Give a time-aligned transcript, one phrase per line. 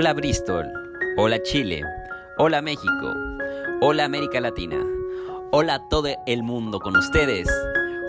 [0.00, 0.72] Hola Bristol,
[1.18, 1.82] hola Chile,
[2.38, 3.12] hola México,
[3.82, 4.78] hola América Latina,
[5.52, 7.46] hola todo el mundo con ustedes,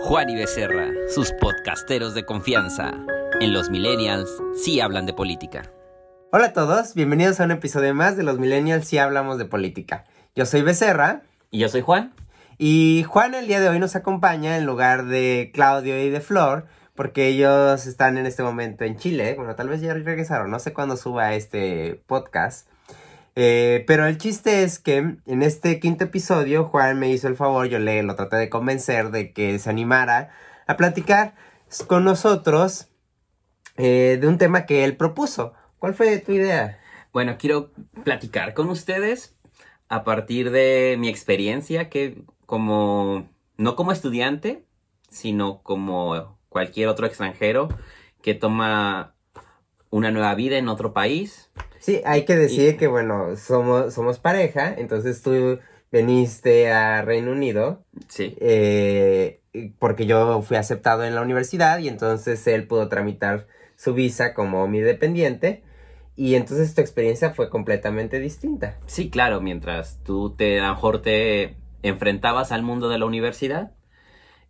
[0.04, 2.94] Juan y Becerra, sus podcasteros de confianza.
[3.42, 5.70] En los millennials sí hablan de política.
[6.32, 10.04] Hola a todos, bienvenidos a un episodio más de los millennials sí hablamos de política.
[10.34, 11.24] Yo soy Becerra.
[11.50, 12.14] Y yo soy Juan.
[12.56, 16.64] Y Juan el día de hoy nos acompaña en lugar de Claudio y de Flor,
[17.02, 19.34] porque ellos están en este momento en Chile.
[19.34, 22.68] Bueno, tal vez ya regresaron, no sé cuándo suba este podcast.
[23.34, 27.66] Eh, pero el chiste es que en este quinto episodio Juan me hizo el favor,
[27.66, 30.30] yo le lo traté de convencer de que se animara
[30.68, 31.34] a platicar
[31.88, 32.86] con nosotros
[33.78, 35.54] eh, de un tema que él propuso.
[35.80, 36.78] ¿Cuál fue tu idea?
[37.12, 37.72] Bueno, quiero
[38.04, 39.34] platicar con ustedes
[39.88, 44.64] a partir de mi experiencia que como, no como estudiante,
[45.10, 47.68] sino como cualquier otro extranjero
[48.22, 49.14] que toma
[49.90, 51.50] una nueva vida en otro país.
[51.78, 55.58] Sí, hay que decir que, bueno, somos, somos pareja, entonces tú
[55.90, 57.84] veniste a Reino Unido.
[58.08, 58.36] Sí.
[58.40, 59.40] Eh,
[59.78, 64.66] porque yo fui aceptado en la universidad y entonces él pudo tramitar su visa como
[64.66, 65.62] mi dependiente.
[66.16, 68.78] Y entonces tu experiencia fue completamente distinta.
[68.86, 73.72] Sí, claro, mientras tú te, a lo mejor te enfrentabas al mundo de la universidad,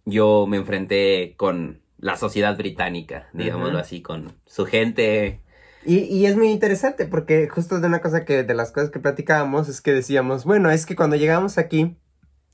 [0.04, 5.40] yo me enfrenté con la sociedad británica, digámoslo así, con su gente.
[5.84, 8.98] Y, y, es muy interesante porque justo de una cosa que de las cosas que
[8.98, 11.96] platicábamos es que decíamos, bueno, es que cuando llegamos aquí,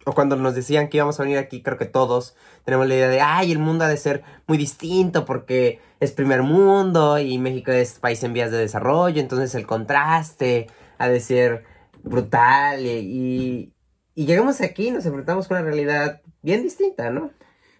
[0.04, 3.08] o cuando nos decían que íbamos a venir aquí, creo que todos tenemos la idea
[3.08, 7.72] de, ay, el mundo ha de ser muy distinto porque es primer mundo y México
[7.72, 10.66] es país en vías de desarrollo, entonces el contraste
[10.98, 11.64] ha de ser
[12.02, 13.72] brutal y,
[14.14, 17.30] y llegamos aquí y nos enfrentamos con una realidad bien distinta, ¿no?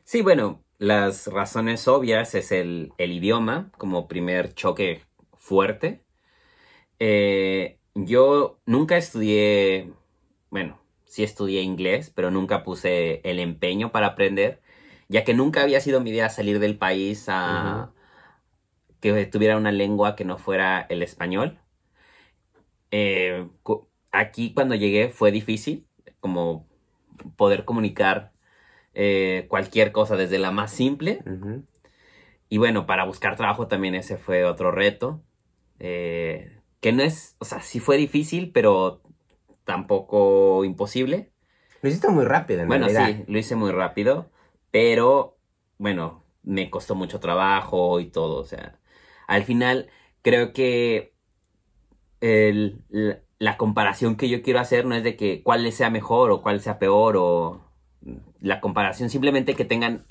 [0.05, 5.03] Sí, bueno, las razones obvias es el, idioma como primer choque
[5.37, 6.05] fuerte.
[6.98, 9.93] Eh, yo nunca estudié,
[10.51, 14.63] bueno, sí estudié inglés, pero nunca puse el empeño para aprender,
[15.08, 17.92] ya que nunca había sido mi idea salir del país a
[19.01, 21.58] que tuviera una lengua que no fuera el español.
[22.91, 23.48] Eh,
[24.13, 25.86] aquí cuando llegué fue difícil,
[26.20, 26.67] como
[27.36, 28.33] poder comunicar
[28.95, 31.23] eh, cualquier cosa, desde la más simple.
[32.49, 35.23] Y bueno, para buscar trabajo también ese fue otro reto.
[35.79, 39.03] Eh, que no es, o sea, sí fue difícil, pero
[39.65, 41.31] tampoco imposible.
[41.83, 44.31] Lo hiciste muy rápido, en Bueno, sí, lo hice muy rápido,
[44.71, 45.37] pero
[45.77, 48.79] bueno, me costó mucho trabajo y todo, o sea,
[49.27, 49.89] al final
[50.23, 51.15] creo que
[53.39, 56.61] la comparación que yo quiero hacer no es de que cuál sea mejor o cuál
[56.61, 57.67] sea peor o
[58.41, 60.05] la comparación, simplemente que tengan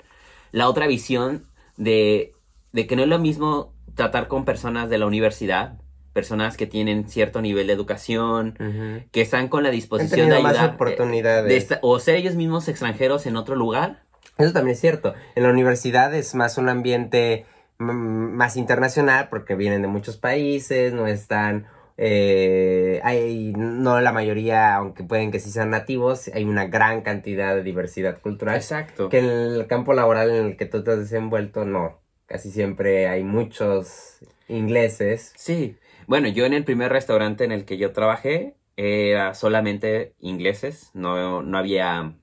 [0.52, 1.44] la otra visión
[1.76, 2.34] de,
[2.74, 5.78] que no es lo mismo tratar con personas de la universidad,
[6.12, 10.74] personas que tienen cierto nivel de educación, que están con la disposición de ayudar.
[10.74, 11.68] oportunidades.
[11.82, 14.02] o ser ellos mismos extranjeros en otro lugar.
[14.36, 15.14] Eso también es cierto.
[15.34, 17.46] En la universidad es más un ambiente
[17.78, 21.66] más internacional porque vienen de muchos países, no están
[22.00, 27.56] eh, hay, no la mayoría, aunque pueden que sí sean nativos, hay una gran cantidad
[27.56, 28.54] de diversidad cultural.
[28.54, 29.08] Exacto.
[29.08, 32.00] Que en el campo laboral en el que tú te has desenvuelto, no.
[32.26, 35.32] Casi siempre hay muchos ingleses.
[35.36, 35.76] Sí.
[36.06, 41.42] Bueno, yo en el primer restaurante en el que yo trabajé era solamente ingleses, no,
[41.42, 42.14] no había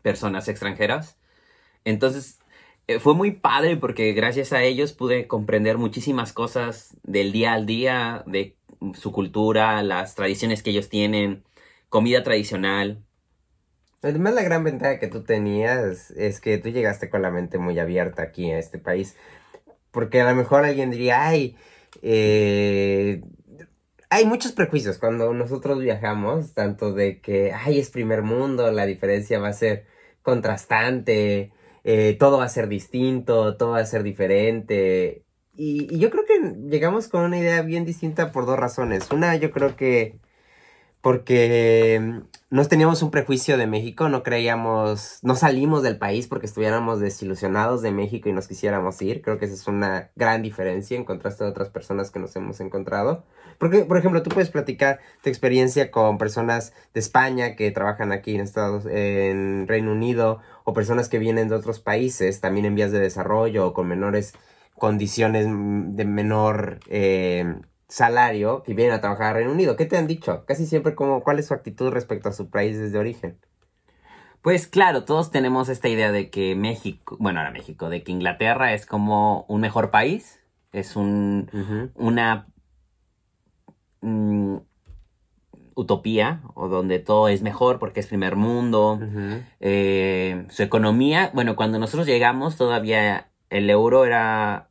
[0.00, 1.18] personas extranjeras.
[1.84, 2.40] Entonces,
[2.86, 7.66] eh, fue muy padre porque gracias a ellos pude comprender muchísimas cosas del día al
[7.66, 8.56] día, de
[8.94, 11.44] su cultura, las tradiciones que ellos tienen,
[11.88, 13.04] comida tradicional.
[14.02, 17.78] Además, la gran ventaja que tú tenías es que tú llegaste con la mente muy
[17.78, 19.16] abierta aquí a este país.
[19.90, 21.56] Porque a lo mejor alguien diría, ay,
[22.02, 23.22] eh,
[24.08, 29.38] hay muchos prejuicios cuando nosotros viajamos, tanto de que, ay, es primer mundo, la diferencia
[29.38, 29.86] va a ser
[30.22, 31.52] contrastante,
[31.84, 35.24] eh, todo va a ser distinto, todo va a ser diferente.
[35.62, 39.10] Y, yo creo que llegamos con una idea bien distinta por dos razones.
[39.10, 40.18] Una, yo creo que
[41.02, 46.46] porque mm, no teníamos un prejuicio de México, no creíamos, no salimos del país porque
[46.46, 49.20] estuviéramos desilusionados de México y nos quisiéramos ir.
[49.20, 52.58] Creo que esa es una gran diferencia en contraste a otras personas que nos hemos
[52.60, 53.26] encontrado.
[53.58, 58.34] Porque, por ejemplo, tú puedes platicar tu experiencia con personas de España que trabajan aquí
[58.34, 62.92] en Estados, en Reino Unido, o personas que vienen de otros países, también en vías
[62.92, 64.32] de desarrollo o con menores
[64.80, 67.54] condiciones de menor eh,
[67.86, 69.76] salario que vienen a trabajar a Reino Unido.
[69.76, 70.44] ¿Qué te han dicho?
[70.46, 73.38] Casi siempre como cuál es su actitud respecto a su países de origen.
[74.42, 78.72] Pues claro, todos tenemos esta idea de que México, bueno, ahora México, de que Inglaterra
[78.72, 80.40] es como un mejor país,
[80.72, 82.48] es un, una
[84.00, 84.56] mm,
[85.74, 88.98] utopía o donde todo es mejor porque es primer mundo.
[89.60, 94.69] Eh, su economía, bueno, cuando nosotros llegamos todavía el euro era,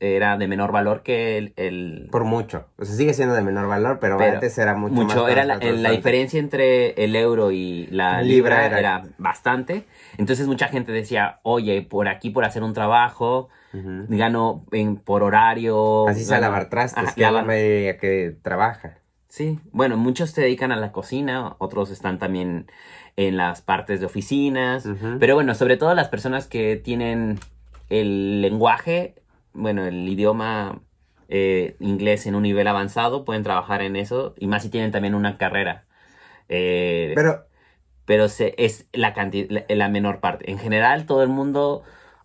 [0.00, 1.52] era de menor valor que el...
[1.56, 2.66] el- Por mucho.
[2.78, 5.44] O sea, sigue siendo de menor valor, pero, Pero antes era mucho, mucho, más era
[5.44, 5.58] la,
[5.90, 9.02] diferencia entre el euro y la Libra libra, era- era...
[9.18, 9.84] bastante.
[10.18, 14.06] Entonces mucha gente decía, oye, por aquí por hacer un trabajo, Ujú.
[14.08, 16.08] gano en- por horario.
[16.08, 18.98] Así gano- lavar trastes, Ajá, que la mayoría que trabaja.
[19.28, 22.70] Sí, bueno, muchos se dedican a la cocina, otros están también
[23.16, 24.88] en las partes de oficinas,
[25.18, 27.38] pero bueno, sobre todo las personas que tienen
[27.88, 29.14] el lenguaje,
[29.52, 30.82] bueno, el idioma
[31.28, 35.14] eh, inglés en un nivel avanzado, pueden trabajar en eso, y más si tienen también
[35.14, 35.84] una carrera.
[36.48, 37.46] Eh, Pero
[38.04, 40.50] pero se, es la, canti- la, la menor parte.
[40.50, 41.82] En general, todo el mundo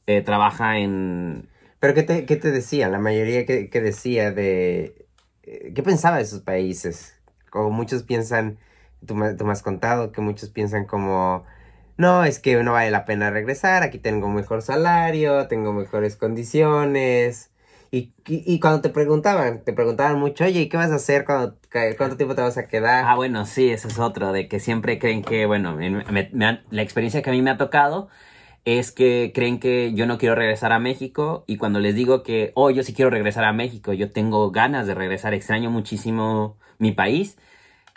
[0.07, 1.49] eh, trabaja en...
[1.79, 2.87] Pero ¿qué te, qué te decía?
[2.89, 5.07] La mayoría que, que decía de...
[5.43, 7.19] ¿Qué pensaba de esos países?
[7.49, 8.59] Como muchos piensan,
[9.05, 11.45] tú tú me has contado que muchos piensan como...
[12.01, 17.51] No, es que no vale la pena regresar, aquí tengo mejor salario, tengo mejores condiciones.
[17.91, 21.25] Y, y, cuando te preguntaban, te preguntaban mucho, oye, ¿y qué vas a hacer?
[21.25, 21.59] cuando
[21.97, 23.05] ¿Cuánto tiempo te vas a quedar?
[23.05, 27.29] Ah, bueno, sí, eso es otro, de que siempre creen que, bueno, la experiencia que
[27.29, 28.09] a mí me ha tocado
[28.65, 32.51] es que creen que yo no quiero regresar a México y cuando les digo que,
[32.55, 36.93] oh, yo sí quiero regresar a México, yo tengo ganas de regresar, extraño muchísimo mi
[36.93, 37.37] país,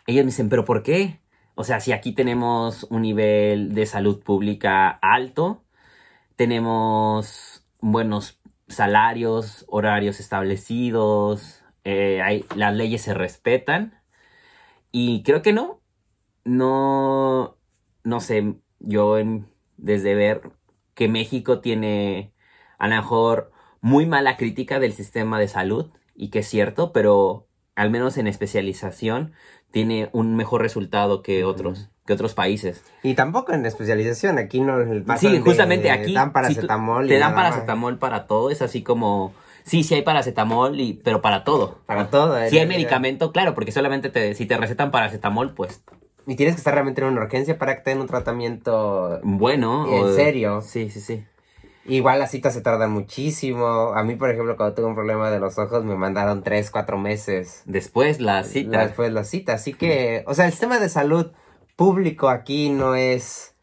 [0.07, 1.24] ellos me dicen, pero ¿por qué?
[1.55, 5.65] O sea, si aquí tenemos un nivel de salud pública alto,
[6.37, 14.01] tenemos buenos salarios, horarios establecidos, eh, hay- las leyes se respetan.
[14.93, 15.83] Y creo que no,
[16.45, 17.59] no,
[18.05, 20.53] no sé, yo en- desde ver
[20.95, 22.35] que México tiene
[22.79, 27.49] a lo mejor muy mala crítica del sistema de salud y que es cierto, pero
[27.77, 29.33] al menos en especialización
[29.71, 32.83] tiene un mejor resultado que otros, que otros países.
[33.03, 34.79] Y tampoco en especialización, aquí no
[35.17, 39.35] Sí, de- justamente aquí dan paracetamol y te dan paracetamol para todo, es así como
[39.65, 41.79] sí, sí hay paracetamol y pero para todo.
[41.87, 42.37] Para todo.
[42.49, 45.83] Si eh, hay medicamento, claro, porque solamente te, si te recetan paracetamol, pues
[46.27, 49.19] Y tienes que estar realmente en una urgencia para que te den un tratamiento.
[49.25, 49.87] bueno.
[49.89, 50.61] ¿En o- serio?
[50.63, 51.25] Sí, sí, sí.
[51.87, 53.93] Igual las citas se tardan muchísimo.
[53.95, 56.97] A mí, por ejemplo, cuando tuve un problema de los ojos, me mandaron tres, cuatro
[56.97, 58.87] meses Después la cita.
[58.87, 59.55] después la cita.
[59.55, 61.33] Así que, o sea, el sistema de salud
[61.77, 63.55] público aquí no es,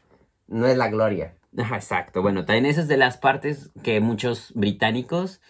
[0.46, 1.34] no es la gloria.
[1.56, 2.22] Exacto.
[2.22, 5.40] Bueno, también esa es de las partes que muchos británicos,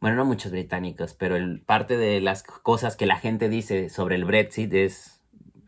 [0.00, 4.16] bueno, no muchos británicos, pero el, parte de las cosas que la gente dice sobre
[4.16, 5.19] el Brexit es,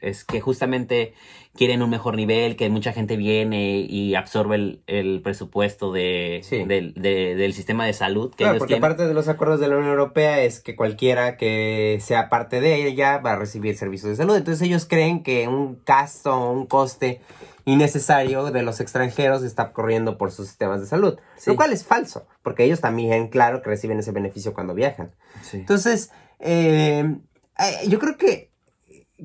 [0.02, 1.14] es que justamente
[1.54, 6.64] quieren un mejor nivel, que mucha gente viene y absorbe el, el presupuesto de, Sí.
[6.64, 8.80] del, de- del sistema de salud que Claro, ellos porque tienen.
[8.88, 12.86] parte de los acuerdos de la Unión Europea es que cualquiera que sea parte de
[12.86, 14.36] ella va a recibir servicios de salud.
[14.36, 17.20] Entonces ellos creen que un gasto o un coste
[17.64, 21.18] innecesario de los extranjeros está corriendo por sus sistemas de salud.
[21.36, 21.50] Sí.
[21.50, 25.12] Lo cual es falso, porque ellos también, claro, que reciben ese beneficio cuando viajan.
[25.42, 25.58] Sí.
[25.58, 26.10] Entonces,
[26.40, 27.16] eh,
[27.58, 28.50] eh, yo creo que,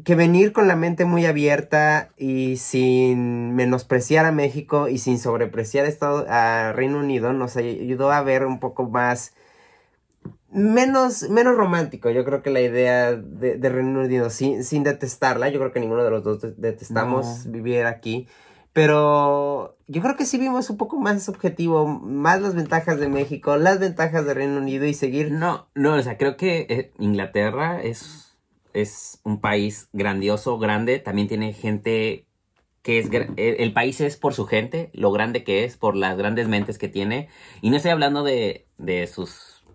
[0.03, 5.85] que venir con la mente muy abierta y sin menospreciar a México y sin sobrepreciar
[5.85, 9.33] a, Estado- a Reino Unido nos ayudó a ver un poco más,
[10.51, 12.09] menos, menos romántico.
[12.09, 15.79] Yo creo que la idea de, de Reino Unido, sin, sin detestarla, yo creo que
[15.79, 17.51] ninguno de los dos de- detestamos No.
[17.51, 18.27] vivir aquí.
[18.73, 23.57] Pero yo creo que sí vimos un poco más objetivo, más las ventajas de México,
[23.57, 27.81] las ventajas de Reino Unido y seguir No, no, o sea, creo que eh, Inglaterra
[27.81, 28.26] es,
[28.81, 32.27] es un país grandioso, grande, también tiene gente
[32.81, 36.17] que es, gra- el, país es por su gente, lo grande que es, por las
[36.17, 37.27] grandes mentes que tiene,
[37.61, 39.65] y no estoy hablando de, de sus,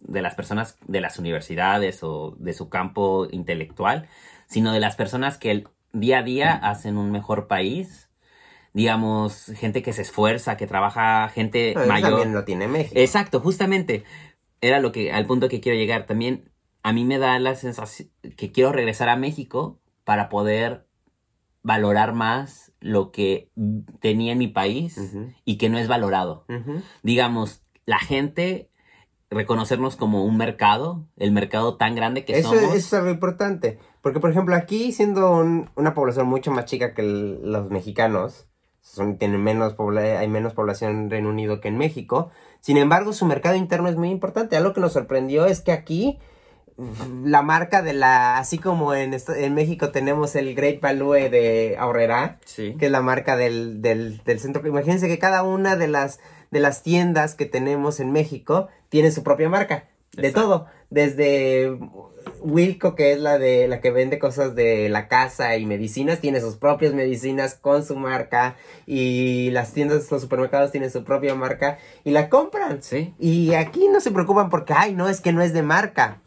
[0.00, 4.08] de las personas de las universidades o de su campo intelectual,
[4.46, 8.10] sino de las personas que el día a día hacen un mejor país,
[8.72, 12.10] digamos, gente que se esfuerza, que trabaja, gente mayor.
[12.10, 12.98] también lo tiene México.
[12.98, 14.04] Exacto, justamente.
[14.60, 16.06] Era lo que, al punto que quiero llegar.
[16.06, 16.51] También
[16.82, 20.86] a mí me da la sensación que quiero regresar a México para poder
[21.62, 23.50] valorar más lo que
[24.00, 24.98] tenía en mi país
[25.44, 26.44] y que no es valorado.
[27.02, 28.68] Digamos, la gente
[29.30, 32.64] reconocernos como un mercado, el mercado tan grande que Eso, somos.
[32.64, 33.78] eso es algo importante.
[34.02, 38.48] Porque, por ejemplo, aquí, siendo un- una población mucho más chica que el- los mexicanos,
[38.82, 42.30] son, tienen menos pobla- hay menos población en Reino Unido que en México.
[42.60, 44.56] Sin embargo, su mercado interno es muy importante.
[44.56, 46.18] Algo que nos sorprendió es que aquí
[47.24, 52.38] la marca de la, así como en, en México tenemos el Great Value de Aurrera,
[52.44, 52.74] Sí.
[52.78, 54.66] que es la marca del, del, del centro.
[54.66, 56.20] Imagínense que cada una de las,
[56.50, 59.84] de las tiendas que tenemos en México tiene su propia marca.
[60.12, 60.40] De Exacto.
[60.48, 60.66] todo.
[60.90, 61.78] Desde
[62.42, 66.40] Wilco, que es la de la que vende cosas de la casa y medicinas, tiene
[66.40, 71.78] sus propias medicinas con su marca y las tiendas, los supermercados tienen su propia marca
[72.04, 72.82] y la compran.
[72.82, 73.14] Sí.
[73.18, 76.20] Y aquí no se preocupan porque, ay, no, es que no es de marca.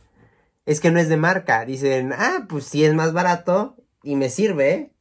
[0.66, 1.66] Es que no es de marca.
[1.66, 4.92] Dicen, ah, pues sí es más barato y me sirve.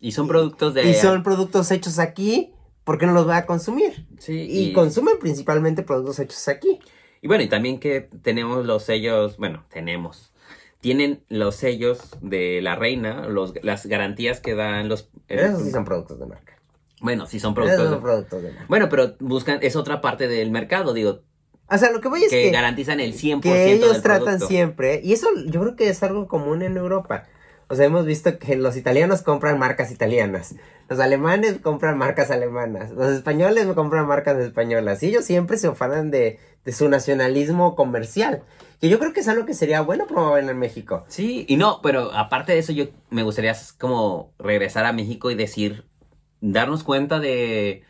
[0.00, 0.88] Y son productos de...
[0.88, 2.52] Y son productos hechos aquí,
[2.84, 4.06] ¿por qué no los va a consumir?
[4.18, 6.78] Sí, Y, consumen principalmente productos hechos aquí.
[7.20, 10.32] Y bueno, y también que tenemos los sellos, bueno, tenemos.
[10.80, 15.10] Tienen los sellos de la reina, los, las garantías que dan los...
[15.28, 16.58] eh, Esos sí son productos de marca.
[17.00, 17.84] Bueno, sí son Esos productos.
[17.88, 18.66] son de- productos de marca.
[18.68, 21.22] Bueno, pero buscan, es otra parte del mercado, digo,
[21.70, 24.24] O sea, lo que voy es que que, garantizan el 100% que ellos del tratan
[24.24, 24.46] producto.
[24.48, 27.24] siempre, y eso yo creo que es algo común en Europa.
[27.68, 30.54] O sea, hemos visto que los italianos compran marcas italianas,
[30.88, 36.10] los alemanes compran marcas alemanas, los españoles compran marcas españolas, y ellos siempre se ofanan
[36.10, 38.42] de, de su nacionalismo comercial,
[38.80, 41.04] que yo creo que es algo que sería bueno promover en México.
[41.08, 45.34] Sí, y no, pero aparte de eso, yo me gustaría como regresar a México y
[45.34, 45.86] decir,
[46.42, 47.82] darnos cuenta de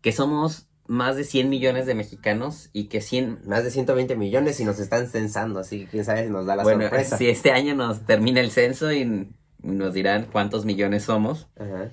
[0.00, 3.42] que somos más de 100 millones de mexicanos y que 100...
[3.46, 6.56] Más de 120 millones y nos están censando, así que quién sabe si nos da
[6.56, 7.16] la bueno, sorpresa.
[7.16, 9.30] si este año nos termina el censo y
[9.62, 11.46] nos dirán cuántos millones somos.
[11.56, 11.92] Ajá.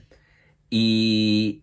[0.72, 1.62] Y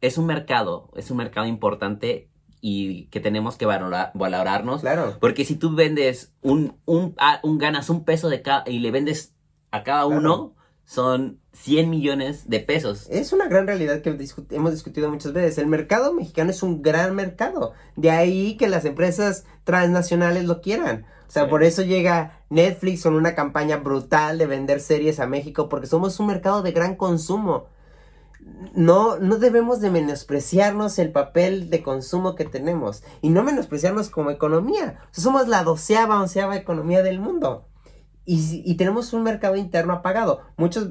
[0.00, 2.28] es un mercado, es un mercado importante
[2.60, 4.80] y que tenemos que valorar, valorarnos.
[4.80, 5.18] Claro.
[5.20, 8.90] Porque si tú vendes un, un, ah, un ganas un peso de cada y le
[8.90, 9.36] vendes
[9.70, 10.18] a cada Claro.
[10.18, 13.06] uno, son 100 millones de pesos.
[13.10, 14.16] Es una gran realidad que
[14.50, 15.58] hemos discutido muchas veces.
[15.58, 17.72] El mercado mexicano es un gran mercado.
[17.96, 21.06] De ahí que las empresas transnacionales lo quieran.
[21.28, 21.50] O sea, Sí.
[21.50, 26.18] por eso llega Netflix con una campaña brutal de vender series a México, porque somos
[26.20, 27.68] un mercado de gran consumo.
[28.74, 34.30] No, no debemos de menospreciarnos el papel de consumo que tenemos y no menospreciarnos como
[34.30, 34.98] economía.
[35.04, 37.66] O sea, somos la doceava, onceava economía del mundo.
[38.24, 40.40] Y, y tenemos un mercado interno apagado.
[40.56, 40.90] Muchos,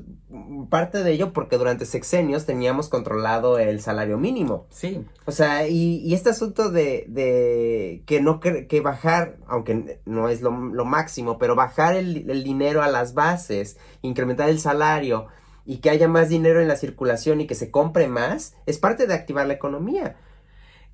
[0.69, 4.67] parte de ello porque durante sexenios teníamos controlado el salario mínimo.
[4.69, 5.05] Sí.
[5.25, 10.41] O sea, y, y este asunto de, de que no que bajar, aunque no es
[10.41, 15.27] lo, lo máximo, pero bajar el, el dinero a las bases, incrementar el salario
[15.65, 19.07] y que haya más dinero en la circulación y que se compre más, es parte
[19.07, 20.17] de activar la economía.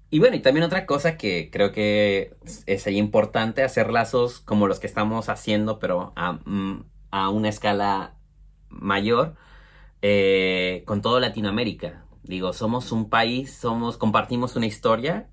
[0.09, 2.35] Y bueno, y también otra cosa que creo que
[2.65, 8.15] es importante hacer lazos como los que estamos haciendo, pero a, mm, a una escala
[8.69, 9.35] mayor,
[10.01, 12.05] eh, con toda Latinoamérica.
[12.23, 15.29] Digo, somos un país, somos, compartimos una historia,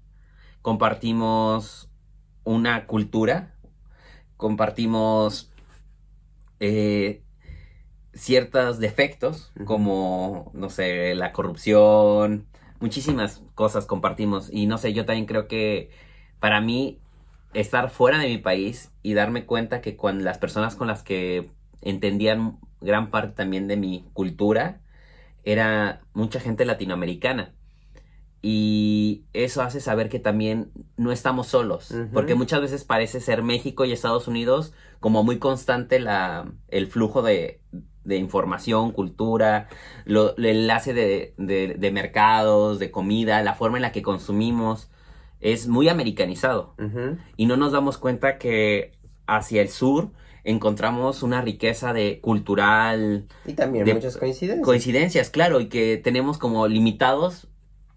[0.62, 1.90] compartimos
[2.44, 3.54] una cultura,
[4.36, 5.52] compartimos
[6.60, 7.22] eh,
[8.12, 12.48] ciertos defectos, como, no sé, la corrupción,
[12.84, 14.50] muchísimas cosas compartimos.
[14.52, 15.88] Y no sé, yo también creo que
[16.38, 16.98] para mí
[17.54, 21.50] estar fuera de mi país y darme cuenta que cuando las personas con las que
[21.80, 24.82] entendían gran parte también de mi cultura
[25.44, 27.54] era mucha gente latinoamericana.
[28.42, 33.86] Y eso hace saber que también no estamos solos, porque muchas veces parece ser México
[33.86, 37.62] y Estados Unidos como muy constante la, el flujo de,
[38.04, 39.68] de información, cultura,
[40.04, 44.90] lo- el enlace de, de- de mercados, de comida, la forma en la que consumimos,
[45.40, 46.74] es muy americanizado.
[47.36, 48.92] Y no nos damos cuenta que
[49.26, 50.10] hacia el sur
[50.44, 54.64] encontramos una riqueza de cultural, Y también De- muchas coincidencias.
[54.64, 57.48] coincidencias, claro, y que tenemos como limitados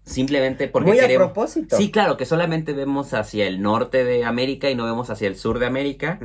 [0.04, 1.26] simplemente porque Muy a queremos...
[1.32, 1.76] propósito.
[1.76, 5.36] Sí, claro, que solamente vemos hacia el norte de América y no vemos hacia el
[5.36, 6.18] sur de América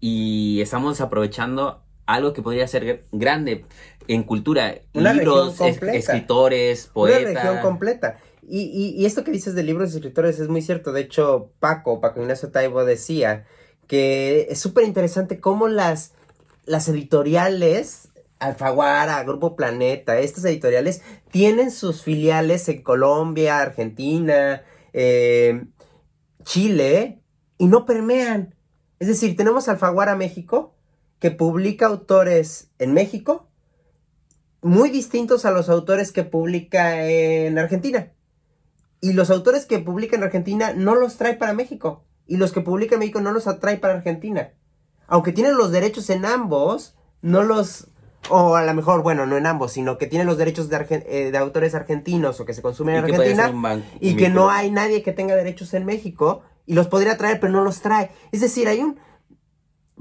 [0.00, 3.64] y estamos desaprovechando algo que podría ser gr- grande
[4.08, 7.34] en cultura, Una libros, es- escritores, Una poetas.
[7.34, 8.18] región completa.
[8.42, 10.92] Y, y, y esto que dices de libros y escritores es muy cierto.
[10.92, 13.44] De hecho, Paco, Paco Ignacio Taibo decía
[13.86, 16.14] que es súper interesante cómo las,
[16.64, 24.62] las editoriales, Alfaguara, Grupo Planeta, estas editoriales tienen sus filiales en Colombia, Argentina,
[24.94, 25.64] eh,
[26.44, 27.20] Chile,
[27.58, 28.54] y no permean.
[28.98, 30.74] Es decir, tenemos Alfaguara México,
[31.18, 33.48] que publica autores en México,
[34.62, 38.12] muy distintos a los autores que publica en Argentina.
[39.00, 42.04] Y los autores que publica en Argentina no los trae para México.
[42.26, 44.50] Y los que publica en México no los atrae para Argentina.
[45.06, 47.88] Aunque tienen los derechos en ambos, no los...
[48.28, 51.04] O a lo mejor, bueno, no en ambos, sino que tienen los derechos de, argen-
[51.06, 53.44] eh, de autores argentinos o que se consumen en Argentina
[54.00, 57.52] y que no hay nadie que tenga derechos en México y los podría traer, pero
[57.52, 58.10] no los trae.
[58.32, 58.98] Es decir, hay un...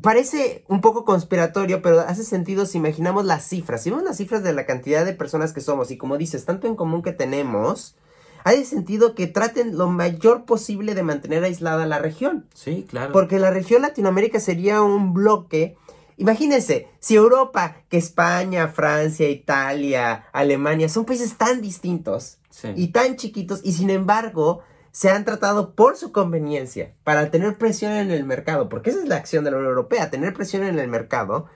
[0.02, 3.82] Parece un poco conspiratorio, pero hace sentido si imaginamos las cifras.
[3.84, 6.68] Si vemos las cifras de la cantidad de personas que somos y como dices, tanto
[6.68, 7.96] en común que tenemos,
[8.44, 12.46] hay sentido que traten lo mayor posible de mantener aislada la región.
[12.54, 13.12] Sí, claro.
[13.12, 15.76] Porque la región Latinoamérica sería un bloque.
[16.18, 22.70] Imagínense, si Europa, que España, Francia, Italia, Alemania, son países tan distintos Sí.
[22.76, 27.94] y tan chiquitos, y sin embargo se han tratado por su conveniencia, para tener presión
[27.94, 30.80] en el mercado, porque esa es la acción de la Unión Europea, tener presión en
[30.80, 31.48] el mercado,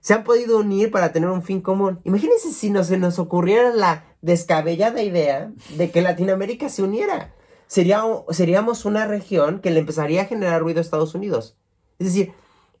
[0.00, 2.00] se han podido unir para tener un fin común.
[2.04, 7.34] Imagínense si nos, se nos ocurriera la descabellada idea de que Latinoamérica se uniera.
[7.66, 11.56] Sería, seríamos una región que le empezaría a generar ruido a Estados Unidos.
[11.98, 12.32] Es decir,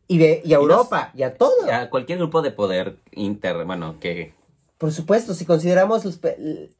[0.06, 1.70] y, de, y a Y Europa, y a todo.
[1.70, 4.32] A cualquier grupo de poder inter, bueno, que
[4.78, 6.20] Por supuesto, si consideramos los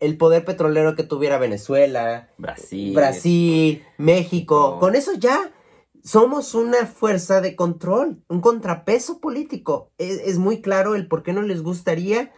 [0.00, 2.95] el poder petrolero que tuviera Venezuela, Brasil.
[2.95, 4.78] Brasil, México, México.
[4.78, 5.52] con eso ya
[6.05, 9.90] somos una fuerza de control, un contrapeso político.
[9.99, 12.33] Es, es muy claro el por qué no les gustaría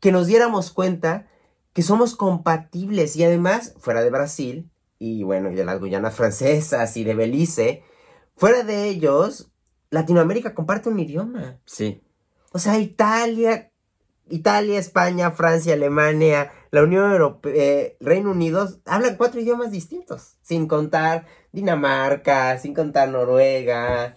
[0.00, 1.28] que nos diéramos cuenta
[1.72, 6.96] que somos compatibles y además, fuera de Brasil y bueno, y de las Guyanas francesas
[6.96, 7.84] y de Belice,
[8.36, 9.50] fuera de ellos,
[9.90, 11.60] Latinoamérica comparte un idioma.
[11.64, 12.02] Sí.
[12.52, 13.67] O sea, Italia,
[14.30, 21.26] Italia, España, Francia, Alemania, la Unión Europea, Reino Unido, hablan cuatro idiomas distintos, sin contar
[21.52, 24.16] Dinamarca, sin contar Noruega.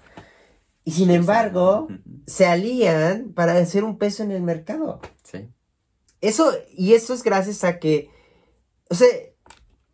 [0.84, 1.88] Y sin embargo,
[2.26, 5.00] se alían para hacer un peso en el mercado.
[5.24, 5.50] Sí.
[6.22, 8.10] Eso, y eso es gracias a que,
[8.90, 9.08] o sea,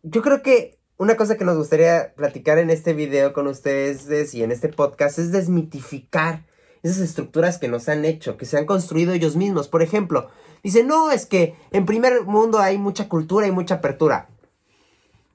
[0.02, 4.42] yo creo que una cosa que nos gustaría platicar en este video con ustedes y
[4.42, 6.47] en este podcast es desmitificar
[6.90, 9.68] esas estructuras que nos han hecho, que se han construido ellos mismos.
[9.68, 10.28] Por ejemplo,
[10.62, 14.28] dicen, no, es que en primer mundo hay mucha cultura y mucha apertura.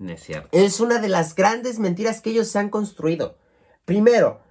[0.06, 0.50] Es cierto.
[0.52, 3.38] Es una de las grandes mentiras que ellos se han construido.
[3.86, 4.42] Primero,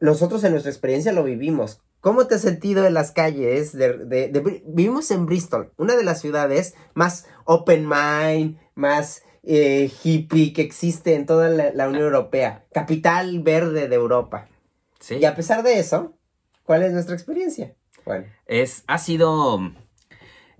[0.00, 1.80] nosotros en nuestra experiencia lo vivimos.
[2.00, 3.72] ¿Cómo te has sentido en las calles?
[3.72, 9.22] De, de- de Bri- vivimos en Bristol, una de las ciudades más open mind, más
[9.42, 12.64] eh, hippie que existe en toda la, la Unión Europea.
[12.72, 14.48] Capital verde de Europa.
[14.98, 15.16] Sí.
[15.16, 16.15] Y a pesar de eso,
[16.66, 17.74] ¿cuál es nuestra experiencia?
[18.04, 19.72] Bueno, Es, ha sido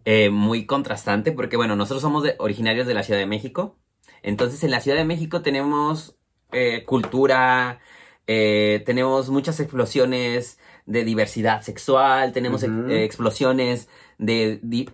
[0.05, 3.77] eh, muy contrastante porque, bueno, nosotros somos de- originarios de la Ciudad de México.
[4.23, 6.17] Entonces, en la Ciudad de México tenemos
[6.53, 7.81] eh, cultura,
[8.27, 13.89] eh, tenemos muchas explosiones de diversidad sexual, tenemos explosiones
[14.19, 14.89] de, de,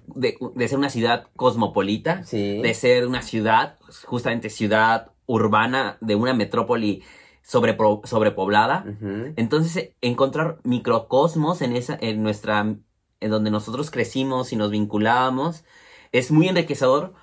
[0.55, 2.63] de ser una ciudad cosmopolita, sí.
[2.63, 7.03] de ser una ciudad, justamente ciudad urbana, de una metrópoli
[7.47, 8.85] sobrepro- sobrepoblada.
[9.37, 15.65] Entonces, eh, encontrar microcosmos en esa, en nuestra, en donde nosotros crecimos y nos vinculábamos,
[16.13, 17.15] es muy enriquecedor.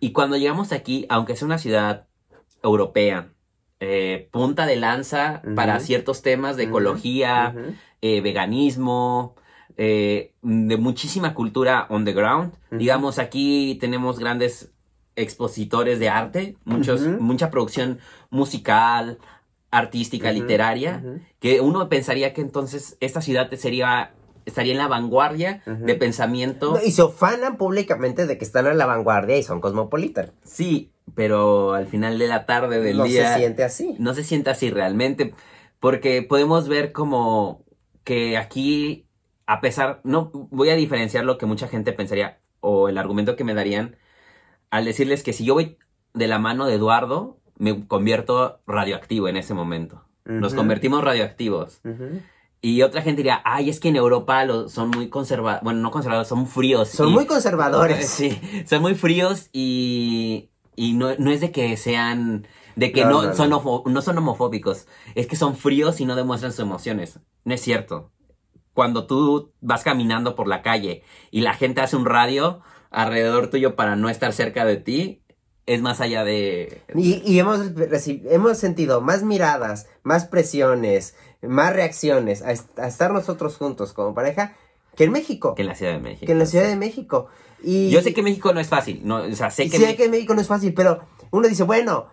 [0.00, 2.06] Y cuando llegamos aquí, aunque sea una ciudad
[2.62, 3.30] europea,
[3.80, 7.54] eh, punta de lanza para ciertos temas de ecología,
[8.00, 9.34] eh, veganismo,
[9.76, 12.52] eh, de muchísima cultura on the ground.
[12.68, 12.78] Ujú.
[12.78, 14.72] Digamos, aquí tenemos grandes
[15.16, 17.98] expositores de arte, muchos, mucha producción
[18.30, 19.18] musical,
[19.74, 21.02] artística, literaria,
[21.40, 24.14] que uno pensaría que entonces esta ciudad sería,
[24.46, 26.74] estaría en la vanguardia de pensamiento.
[26.74, 30.30] No, y se ufanan públicamente de que están a la vanguardia y son cosmopolitan.
[30.44, 33.96] Sí, pero al final de la tarde del no día se siente así.
[33.98, 35.34] no se siente así realmente,
[35.80, 37.64] porque podemos ver como
[38.04, 39.06] que aquí,
[39.46, 43.44] a pesar, no voy a diferenciar lo que mucha gente pensaría o el argumento que
[43.44, 43.96] me darían
[44.70, 45.78] al decirles que si yo voy
[46.14, 50.02] de la mano de Eduardo, me convierto radioactivo en ese momento.
[50.24, 50.60] Nos Ujú.
[50.62, 51.80] convertimos radioactivos.
[52.62, 55.90] Y otra gente diría, ay, es que en Europa lo- son muy conservadores, bueno, no
[55.90, 56.88] conservadores, son fríos.
[56.88, 58.08] Son y- muy conservadores.
[58.08, 63.10] Sí, son muy fríos y, y no, no es de que sean, de que No,
[63.10, 63.34] no, no, no.
[63.34, 67.20] son no son homofóbicos, es que son fríos y no demuestran sus emociones.
[67.44, 68.10] No es cierto.
[68.72, 73.76] Cuando tú vas caminando por la calle y la gente hace un radio alrededor tuyo
[73.76, 75.20] para no estar cerca de ti,
[75.66, 76.82] es más allá de...
[76.94, 77.60] Y, y hemos,
[78.30, 84.14] hemos sentido más miradas, más presiones, más reacciones a, est- a estar nosotros juntos como
[84.14, 84.54] pareja
[84.96, 86.26] que en México, que en la Ciudad de México.
[86.26, 87.26] que en la Ciudad de México.
[87.62, 89.78] Y Yo sé que México no es fácil, no, o sea, sé que...
[89.78, 91.00] sé que México no es fácil, pero
[91.30, 92.06] uno dice, bueno,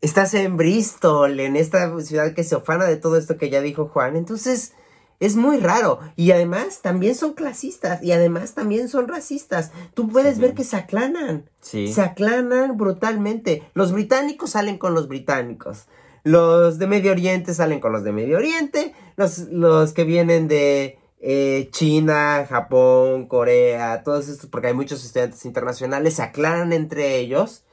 [0.00, 3.86] estás en Bristol, en esta ciudad que se ofana de todo esto que ya dijo
[3.88, 4.74] Juan, entonces
[5.20, 6.00] es muy raro.
[6.16, 9.70] Y además también son clasistas y además también son racistas.
[9.94, 11.48] Tú puedes ver que se aclanan.
[11.60, 11.92] Sí.
[11.92, 13.62] Se aclanan brutalmente.
[13.74, 15.86] Los británicos salen con los británicos.
[16.24, 18.94] Los de Medio Oriente salen con los de Medio Oriente.
[19.16, 25.44] Los, los que vienen de eh, China, Japón, Corea, todos estos, porque hay muchos estudiantes
[25.44, 27.64] internacionales, se aclaran entre ellos.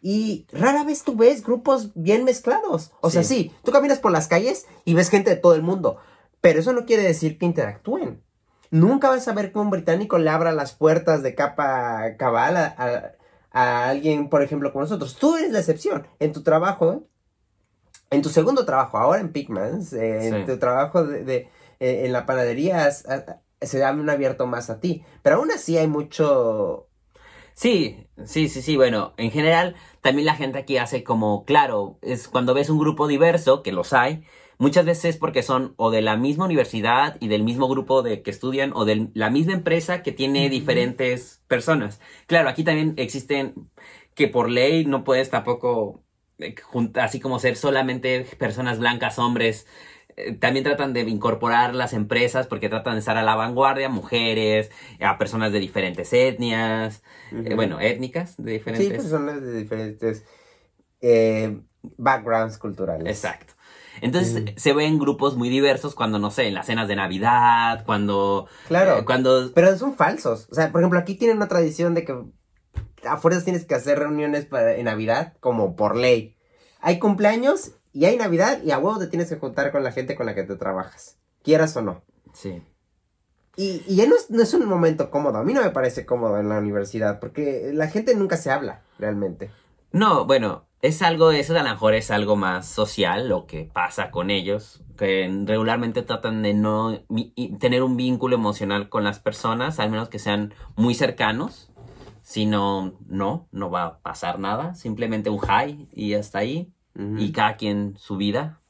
[0.00, 2.92] Y rara vez tú ves grupos bien mezclados.
[3.00, 5.98] O sea, sí, tú caminas por las calles y ves gente de todo el mundo.
[6.44, 8.22] Pero eso no quiere decir que interactúen.
[8.70, 12.74] Nunca vas a ver que un británico le abra las puertas de capa cabal a,
[12.76, 13.12] a-
[13.50, 15.16] a alguien, por ejemplo, como nosotros.
[15.16, 16.06] Tú eres la excepción.
[16.18, 17.04] En tu trabajo,
[18.10, 21.48] en tu segundo trabajo, ahora en Pigmans, eh, en tu trabajo de, de-
[21.80, 23.06] eh, en la panadería, has-
[23.62, 25.02] se han abierto más a ti.
[25.22, 26.88] Pero aún así hay mucho...
[27.54, 28.76] Sí, sí, sí, sí.
[28.76, 33.06] Bueno, en general, también la gente aquí hace como, claro, es cuando ves un grupo
[33.06, 34.24] diverso, que los hay,
[34.64, 38.30] muchas veces porque son o de la misma universidad y del mismo grupo de que
[38.30, 42.00] estudian o de la misma empresa que tiene diferentes personas.
[42.26, 43.54] Claro, aquí también existen
[44.14, 46.02] que por ley no puedes tampoco
[46.38, 46.54] eh,
[46.96, 49.66] así como ser solamente personas blancas, hombres.
[50.16, 54.70] eh, También tratan de incorporar las empresas porque tratan de estar a la vanguardia, mujeres,
[55.00, 59.02] a personas de diferentes etnias, eh, bueno, étnicas de Sí, diferentes.
[59.02, 60.24] personas de diferentes
[61.00, 61.60] eh,
[61.98, 63.06] backgrounds culturales.
[63.08, 63.53] Exacto.
[64.04, 64.46] Entonces Mm.
[64.56, 68.46] se ven grupos muy diversos cuando, no sé, en las cenas de Navidad, cuando...
[68.68, 68.98] Claro.
[68.98, 69.50] eh, cuando...
[69.54, 70.46] Pero son falsos.
[70.50, 72.14] O sea, por ejemplo, aquí tienen una tradición de que
[73.08, 76.36] a fuerzas tienes que hacer reuniones para, en Navidad como por ley.
[76.80, 80.16] Hay cumpleaños y hay Navidad y a huevo te tienes que juntar con la gente
[80.16, 81.16] con la que te trabajas.
[81.42, 82.02] Quieras o no.
[82.34, 82.62] Sí.
[83.56, 85.38] Y, y ya no es, no es un momento cómodo.
[85.38, 88.82] A mí no me parece cómodo en la universidad porque la gente nunca se habla
[88.98, 89.50] realmente.
[89.92, 94.10] No, bueno, es algo, eso a lo mejor es algo más social, lo que pasa
[94.10, 97.00] con ellos, que regularmente tratan de no
[97.58, 101.72] tener un vínculo emocional con las personas, al menos que sean muy cercanos.
[102.20, 106.70] Si no, no, no va a pasar nada, simplemente un hi y hasta ahí,
[107.16, 108.60] y cada quien su vida.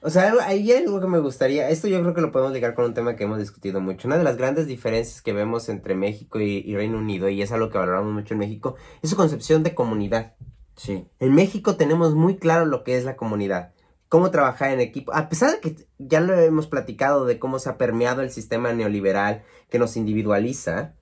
[0.00, 2.74] O sea, ahí hay algo que me gustaría, esto yo creo que lo podemos ligar
[2.74, 4.06] con un tema que hemos discutido mucho.
[4.06, 7.50] Una de las grandes diferencias que vemos entre México y, y Reino Unido, y es
[7.50, 10.34] algo que valoramos mucho en México, es su concepción de comunidad.
[10.78, 13.72] Sí, En México tenemos muy claro lo que es la comunidad,
[14.08, 17.68] cómo trabajar en equipo, a pesar de que ya lo hemos platicado de cómo se
[17.68, 20.94] ha permeado el sistema neoliberal que nos individualiza,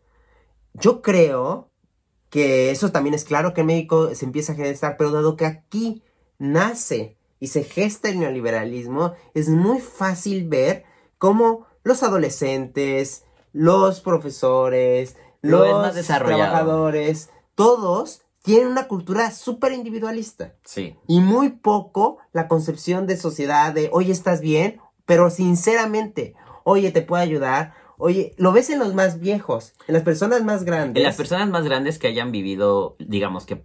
[0.73, 1.71] yo creo
[2.31, 5.45] que eso también es claro que en México se empieza a gestar, pero dado que
[5.45, 6.03] aquí
[6.39, 10.85] nace y se gesta el neoliberalismo, es muy fácil ver
[11.19, 20.95] cómo los adolescentes, los profesores, los trabajadores, todos tienen una cultura súper individualista sí.
[21.09, 24.81] y muy poco la concepción de sociedad de, oye, ¿estás bien?
[25.05, 27.75] Pero sinceramente, oye, ¿te puedo ayudar?
[27.99, 31.01] Oye, lo ves en los más viejos, en las personas más grandes.
[31.01, 33.65] En las personas más grandes que hayan vivido, digamos que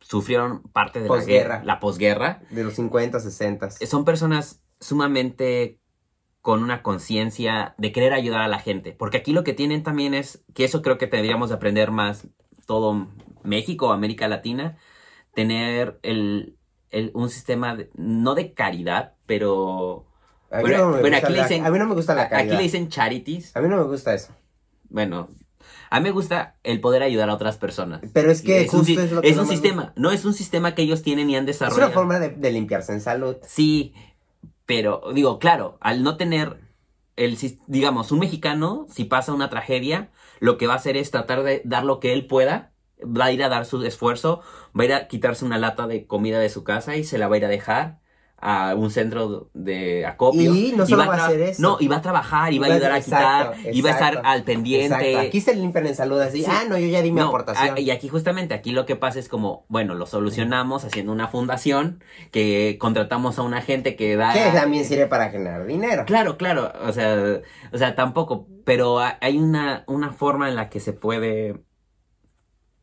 [0.00, 1.26] sufrieron parte de Posguerra.
[1.26, 3.70] la guerra, la posguerra, De los 50, 60.
[3.70, 5.78] son personas sumamente
[6.40, 8.92] con una conciencia de querer ayudar a la gente.
[8.92, 12.26] Porque aquí lo que tienen también es, que eso creo que tendríamos de aprender más
[12.66, 13.08] todo
[13.44, 14.76] México o América Latina,
[15.34, 16.56] tener el,
[16.90, 20.06] el- un sistema, de- no de caridad, pero...
[20.50, 22.14] A mí, Bueno, no me bueno, gusta aquí le dicen- a mí no me gusta
[22.14, 22.56] la Aquí caridad.
[22.56, 23.56] le dicen charities.
[23.56, 24.34] A mí no me gusta eso.
[24.90, 25.28] Bueno,
[25.88, 28.02] a mí me gusta el poder ayudar a otras personas.
[28.12, 30.10] Pero es que es un, justo si- es lo que es no un sistema, no
[30.10, 31.86] es un sistema que ellos tienen y han Es desarrollado.
[31.86, 33.36] una forma de, de limpiarse en salud.
[33.46, 33.94] Sí,
[34.66, 36.60] pero digo, claro, al no tener
[37.16, 41.42] el digamos, un mexicano, si pasa una tragedia, lo que va a hacer es tratar
[41.42, 42.71] de dar lo que él pueda,
[43.04, 44.40] va a ir a dar su esfuerzo,
[44.78, 47.28] va a ir a quitarse una lata de comida de su casa y se la
[47.28, 48.00] va a ir a dejar
[48.44, 50.52] a un centro de acopio.
[50.52, 51.62] Y no solo va a hacer eso.
[51.62, 53.92] No, y va a trabajar, y va a ayudar a Exacto, quitar, y va a
[53.92, 54.96] estar al pendiente.
[55.12, 55.28] Exacto.
[55.28, 56.42] Aquí se limpian en salud así.
[56.42, 56.50] Sí.
[56.50, 57.76] Ah, no, yo ya di mi No, aportación.
[57.76, 61.28] a- y aquí justamente, aquí lo que pasa es como, bueno, lo solucionamos haciendo una
[61.28, 64.32] fundación que contratamos a una gente que da...
[64.32, 66.04] que también sirve para generar dinero.
[66.04, 70.68] Claro, claro, o sea, o sea, tampoco, pero ha- hay una, una forma en la
[70.68, 71.60] que se puede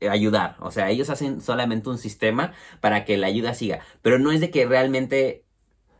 [0.08, 4.32] ayudar, o sea, ellos hacen solamente un sistema para que la ayuda siga, pero no
[4.32, 5.44] es de que realmente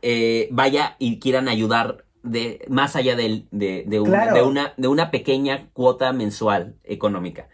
[0.02, 4.34] eh, vaya y quieran ayudar de más allá de, de, un- Claro.
[4.36, 7.48] de una, de una pequeña cuota mensual económica.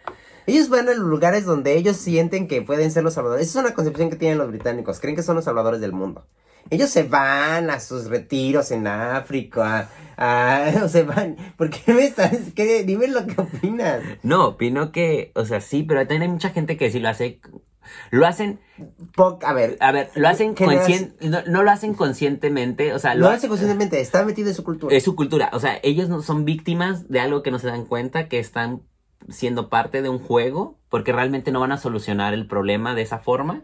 [0.47, 3.47] Ellos van a los lugares donde ellos sienten que pueden ser los salvadores.
[3.47, 4.99] Esa es una concepción que tienen los británicos.
[4.99, 6.27] Creen que son los salvadores del mundo.
[6.69, 9.89] Ellos se van a sus retiros en África.
[10.17, 11.35] A, o se van.
[11.57, 12.31] ¿Por qué me estás?
[12.55, 12.83] ¿Qué?
[12.83, 14.01] Dime lo que opinas.
[14.23, 17.39] No, opino que, o sea, sí, pero también hay mucha gente que sí lo hace,
[18.11, 18.59] lo hacen,
[19.15, 22.99] Po- a ver, a ver, lo hacen Generas- conscien- no, no lo hacen conscientemente, o
[22.99, 23.99] sea, lo lo hace conscientemente.
[24.01, 24.95] Está metido en su cultura.
[24.95, 25.49] Es su cultura.
[25.53, 28.81] O sea, ellos no son víctimas de algo que no se dan cuenta que están
[29.29, 33.19] siendo parte de un juego, porque realmente no van a solucionar el problema de esa
[33.19, 33.63] forma.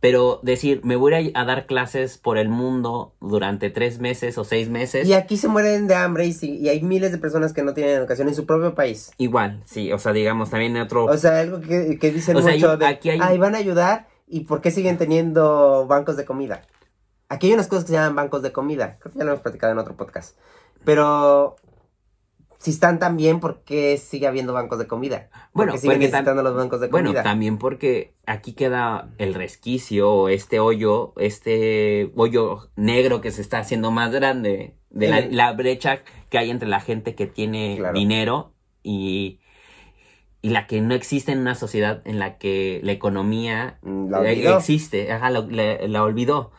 [0.00, 4.38] Pero decir, me voy a ir a dar clases por el mundo durante tres meses
[4.38, 5.06] o seis meses.
[5.06, 7.74] Y aquí se mueren de hambre y, sí- y hay miles de personas que no
[7.74, 9.12] tienen educación en su propio país.
[9.18, 11.04] Igual, sí, o sea, digamos, también otro...
[11.04, 13.54] O sea, algo que, que dicen O sea, mucho hay- de, aquí hay- ay, van
[13.54, 16.62] a ayudar, ¿y por qué siguen teniendo bancos de comida?
[17.28, 19.42] Aquí hay unas cosas que se llaman bancos de comida, creo que ya lo hemos
[19.42, 20.34] platicado en otro podcast,
[20.84, 21.56] pero
[22.60, 25.30] si están tan bien, ¿por qué sigue habiendo bancos de comida?
[25.32, 27.22] ¿Por Bueno, qué siguen porque tam- necesitando los bancos de Bueno, comida?
[27.22, 33.90] también porque aquí queda el resquicio, este hoyo, este hoyo negro que se está haciendo
[33.90, 37.98] más grande, de la, El- la brecha que hay entre la gente que tiene Claro.
[37.98, 39.40] dinero y,
[40.42, 44.54] y la que no existe en una sociedad en la que la economía La eh,
[44.56, 46.52] existe, ajá, la, la- la olvidó.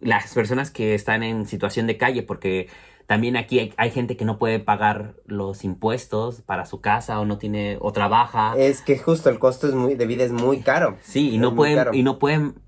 [0.00, 2.68] Las personas que están en situación de calle, porque
[3.08, 7.24] también aquí hay, hay gente que no puede pagar los impuestos para su casa o
[7.24, 8.52] no tiene o trabaja.
[8.58, 10.98] Es que justo el costo es muy, de vida es muy caro.
[11.00, 12.60] Sí, y no pueden, y no pueden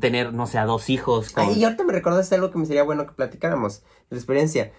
[0.00, 1.46] tener, no sé, a dos hijos con...
[1.46, 4.72] Ay, y ahorita me recordaste algo que me sería bueno que platicáramos de la experiencia.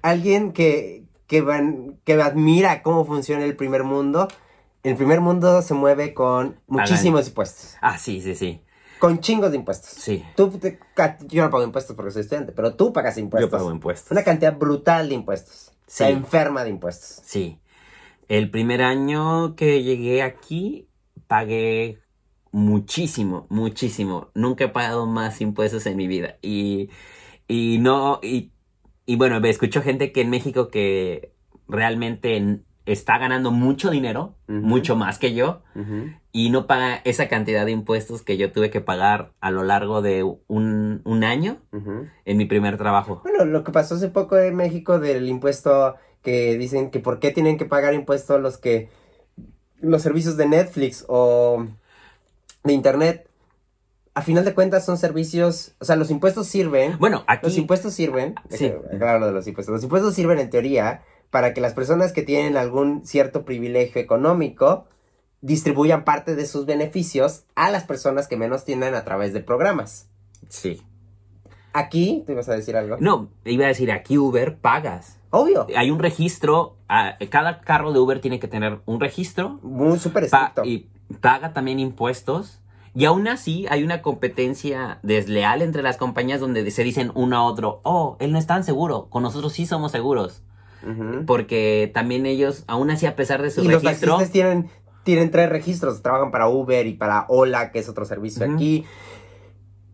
[0.00, 4.28] Alguien que, que, van, que admira cómo funciona el primer mundo.
[4.84, 7.78] El primer mundo se mueve con muchísimos impuestos.
[7.80, 8.62] Ah, sí, sí, sí.
[9.02, 9.90] Con chingos de impuestos.
[9.90, 10.78] Sí, Tú te-
[11.26, 13.50] yo no pago impuestos porque soy estudiante, pero tú pagas impuestos.
[13.50, 14.12] yo pago impuestos.
[14.12, 15.72] Una cantidad brutal de impuestos.
[15.88, 16.04] Sí.
[16.04, 17.20] enferma de impuestos.
[17.24, 17.58] Sí.
[18.28, 20.86] El primer año que llegué aquí,
[21.26, 21.98] pagué
[22.52, 24.30] muchísimo, muchísimo.
[24.34, 26.38] Nunca he pagado más impuestos en mi vida.
[26.40, 26.88] Y,
[27.48, 28.52] y no, y,
[29.04, 31.32] y bueno, escucho gente que en México que
[31.66, 35.62] realmente está ganando mucho dinero, mucho más que yo,
[36.32, 40.02] y no paga esa cantidad de impuestos que yo tuve que pagar a lo largo
[40.02, 41.58] de un, un año
[42.24, 43.20] en mi primer trabajo.
[43.24, 47.30] Bueno, lo que pasó hace poco en México del impuesto que dicen que por qué
[47.32, 48.88] tienen que pagar impuestos los que
[49.80, 51.66] los servicios de Netflix o
[52.64, 53.28] de internet
[54.14, 57.46] a final de cuentas son servicios, o sea, los impuestos sirven, Bueno, aquí...
[57.46, 58.66] los impuestos sirven, Sí.
[58.92, 62.22] aclarar lo de los impuestos, los impuestos sirven en teoría para que las personas que
[62.22, 64.84] tienen algún cierto privilegio económico
[65.40, 70.08] distribuyan parte de sus beneficios a las personas que menos tienen a través de programas.
[70.48, 70.82] Sí.
[71.72, 72.98] Aquí, ¿te ibas a decir algo?
[73.00, 75.18] No, iba a decir, aquí Uber pagas.
[75.30, 75.66] Obvio.
[75.74, 80.28] Hay un registro, ah, cada carro de Uber tiene que tener un registro Muy súper
[80.28, 80.64] pa- estricto.
[80.66, 80.90] y
[81.20, 82.60] paga también impuestos.
[82.94, 87.44] Y aún así hay una competencia desleal entre las compañías donde se dicen uno a
[87.44, 90.42] otro, oh, él no es tan seguro, con nosotros sí somos seguros.
[91.26, 94.70] Porque también ellos, aún así a pesar de su Y los registro, taxistas tienen,
[95.04, 96.02] tienen tres registros.
[96.02, 98.84] Trabajan para Uber y para Ola, que es otro servicio aquí.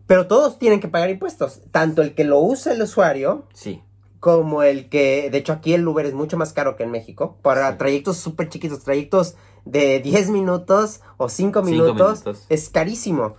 [0.07, 1.61] Pero todos tienen que pagar impuestos.
[1.71, 3.83] Tanto el que lo usa el usuario, sí,
[4.19, 5.29] como el que...
[5.31, 7.37] De hecho, aquí el Uber es mucho más caro que en México.
[7.43, 7.77] Para Sí.
[7.77, 12.45] trayectos súper chiquitos, trayectos de 10 minutos o 5 Cinco minutos, minutos.
[12.49, 13.35] es carísimo.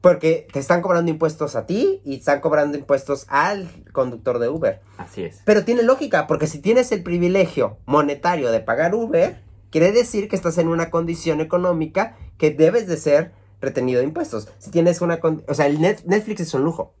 [0.00, 4.80] Porque te están cobrando impuestos a ti y están cobrando impuestos al conductor de Uber.
[4.96, 5.42] así es.
[5.44, 10.36] Pero tiene lógica, porque si tienes el privilegio monetario de pagar Uber, quiere decir que
[10.36, 14.48] estás en una condición económica que debes de ser retenido de impuestos.
[14.58, 15.18] Si tienes una...
[15.48, 16.94] O sea, el Net- Netflix es un lujo.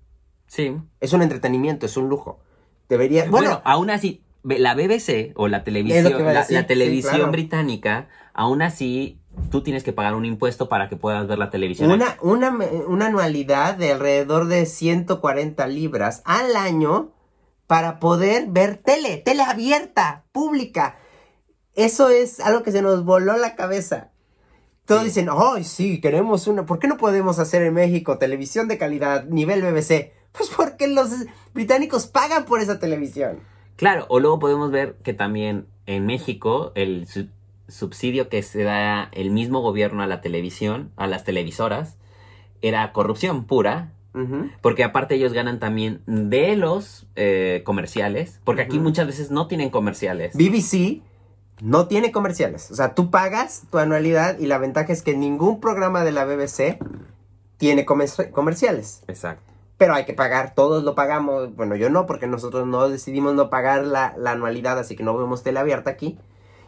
[0.48, 0.76] Sí.
[1.00, 2.40] Es un entretenimiento, es un lujo.
[2.88, 3.22] Debería...
[3.30, 7.30] Bueno, Bueno, aún así, la BBC o la televisión, la, sí, televisión claro.
[7.32, 11.90] británica, aún así, tú tienes que pagar un impuesto para que puedas ver la televisión.
[11.92, 12.50] una, una,
[12.86, 17.12] una anualidad de alrededor de 140 libras al año
[17.66, 20.96] para poder ver tele, tele abierta, pública.
[21.74, 24.10] Eso es algo que se nos voló la cabeza.
[24.86, 25.08] Todos Sí.
[25.08, 26.64] dicen, ay, sí, queremos una.
[26.64, 30.12] ¿Por qué no podemos hacer en México televisión de calidad, nivel BBC?
[30.32, 31.10] Pues porque los
[31.52, 33.40] británicos pagan por esa televisión.
[33.76, 37.06] Claro, o luego podemos ver que también en México el
[37.68, 41.96] subsidio que se da el mismo gobierno a la televisión, a las televisoras,
[42.62, 43.92] era corrupción pura,
[44.62, 49.70] porque aparte ellos ganan también de los eh, comerciales, porque aquí muchas veces no tienen
[49.70, 50.34] comerciales.
[50.34, 51.02] BBC
[51.62, 52.70] no tiene comerciales.
[52.72, 56.24] O sea, tú pagas tu anualidad y la ventaja es que ningún programa de la
[56.24, 56.78] BBC
[57.58, 59.04] tiene comer- comerciales.
[59.06, 59.42] Exacto.
[59.76, 61.54] Pero hay que pagar, todos lo pagamos.
[61.54, 65.16] Bueno, yo no, porque nosotros no decidimos no pagar la, la anualidad, así que no
[65.16, 66.18] vemos tele abierta aquí.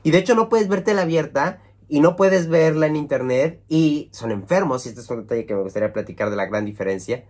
[0.02, 4.08] Y de hecho no puedes ver tele abierta y no puedes verla en internet y
[4.12, 7.24] son enfermos, y este es un detalle que me gustaría platicar de la gran diferencia,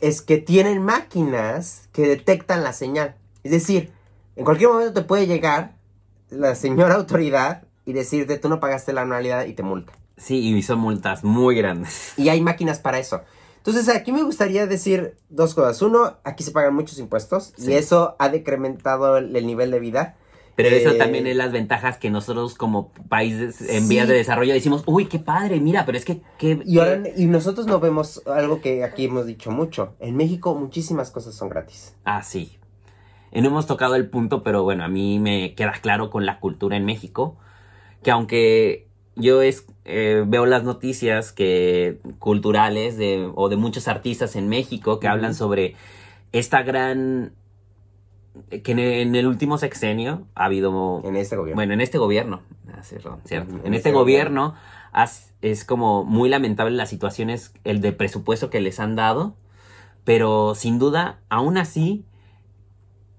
[0.00, 3.16] es que tienen máquinas que detectan la señal.
[3.42, 3.92] Es decir,
[4.36, 5.74] en cualquier momento te puede llegar
[6.30, 9.92] la señora autoridad y decirte tú no pagaste la anualidad y te multa.
[10.16, 12.12] Sí, y son multas muy grandes.
[12.16, 13.22] Y hay máquinas para eso.
[13.56, 15.80] Entonces, aquí me gustaría decir dos cosas.
[15.82, 17.70] Uno, aquí se pagan muchos impuestos Sí.
[17.70, 20.16] y eso ha decrementado el, el nivel de vida.
[20.56, 23.88] Pero eso Eh, también es las ventajas que nosotros como países en Sí.
[23.88, 26.20] vías de desarrollo decimos, uy, qué padre, mira, pero es que...
[26.38, 27.14] qué- Y, ahora, qué-".
[27.16, 29.94] y nosotros no vemos algo que aquí hemos dicho mucho.
[29.98, 31.96] En México muchísimas cosas son gratis.
[32.04, 32.58] Ah, sí.
[33.32, 36.38] Y no hemos tocado el punto, pero bueno, a mí me queda claro con la
[36.38, 37.36] cultura en México,
[38.04, 38.86] que aunque
[39.16, 45.00] yo es, eh, veo las noticias que culturales de, o de muchos artistas en México
[45.00, 45.74] que hablan sobre
[46.30, 47.32] esta gran
[48.62, 51.02] que en, el último sexenio ha habido...
[51.04, 51.56] En este gobierno.
[51.56, 52.40] Bueno, en este gobierno,
[52.72, 53.18] ah, cierto.
[53.64, 54.54] En este gobierno
[54.92, 59.36] has- es como muy lamentable las situaciones, el de presupuesto que les han dado,
[60.04, 62.04] pero sin duda, aún así,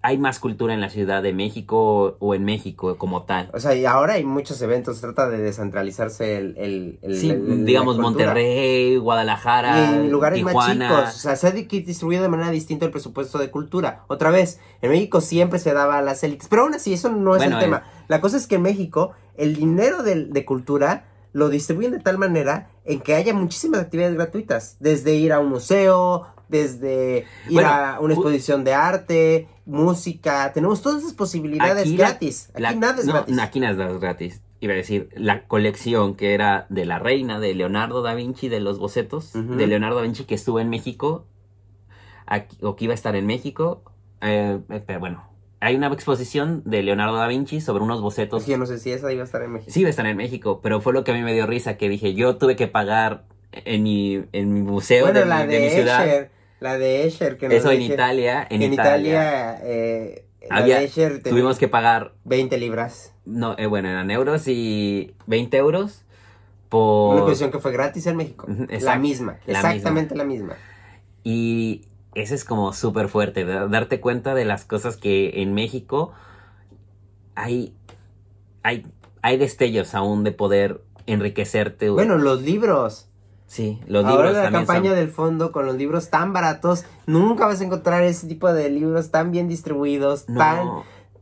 [0.05, 3.49] hay más cultura en la Ciudad de México o en México como tal.
[3.53, 6.55] O sea, y ahora hay muchos eventos, trata de descentralizarse el...
[6.57, 7.97] el, el- Sí, el- digamos.
[7.97, 10.89] Monterrey, Y Guadalajara, en lugares Tijuana.
[10.89, 14.03] más chicos, o sea, se ha distribuido de manera distinta el presupuesto de cultura.
[14.07, 17.35] Otra vez, en México siempre se daba a las élites, pero aún así eso no
[17.35, 17.83] es Bueno, el tema.
[18.07, 22.69] La cosa es que en México el dinero de, cultura lo distribuyen de tal manera
[22.85, 27.99] en que haya muchísimas actividades gratuitas, desde ir a un museo, desde ir Bueno, a
[27.99, 32.49] una exposición de arte, música, tenemos todas esas posibilidades Aquí la- gratis.
[32.53, 33.39] Aquí la- nada es no, gratis.
[33.39, 34.41] Aquí nada es gratis.
[34.61, 38.59] Iba a decir, la colección que era de la reina de Leonardo da Vinci, de
[38.61, 41.25] los bocetos de Leonardo da Vinci que estuvo en México,
[42.25, 43.83] aquí- o que iba a estar en México.
[44.21, 45.23] eh, eh, pero bueno,
[45.59, 48.43] hay una exposición de Leonardo da Vinci sobre unos bocetos.
[48.45, 49.71] Que yo no sé si esa iba a estar en México.
[49.71, 51.77] Sí, iba a estar en México, pero fue lo que a mí me dio risa,
[51.77, 55.47] que dije, yo tuve que pagar en mi, en mi museo bueno, de, la mi,
[55.47, 56.07] de, de mi ciudad.
[56.07, 56.31] Escher,
[56.65, 60.79] la de Escher que nos Eso en Italia, en, En, Italia, Italia, eh, la había-
[60.79, 63.13] de Escher tenía tuvimos que pagar 20 libras.
[63.25, 67.17] No, eh, bueno, eran euros y 20 euros Una por...
[67.19, 68.47] exposición que fue gratis en México.
[68.81, 70.55] La misma, la exactamente la misma.
[71.23, 76.13] Y ese es como súper fuerte, da- darte cuenta de las cosas que en México
[77.35, 77.73] hay,
[78.63, 78.85] hay,
[79.21, 81.89] hay destellos aún de poder enriquecerte.
[81.89, 83.07] Bueno, los libros.
[83.47, 86.85] Sí, los Ahora libros la también campaña son- del fondo con los libros tan baratos,
[87.05, 90.67] nunca vas a encontrar ese tipo de libros tan bien distribuidos, No, tan...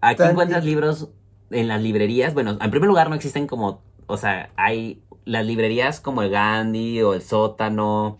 [0.01, 1.09] aquí tan- encuentras libros
[1.51, 2.33] en las librerías.
[2.33, 7.01] Bueno, en primer lugar no existen como, o sea, hay las librerías como el Gandhi
[7.01, 8.17] o el Sótano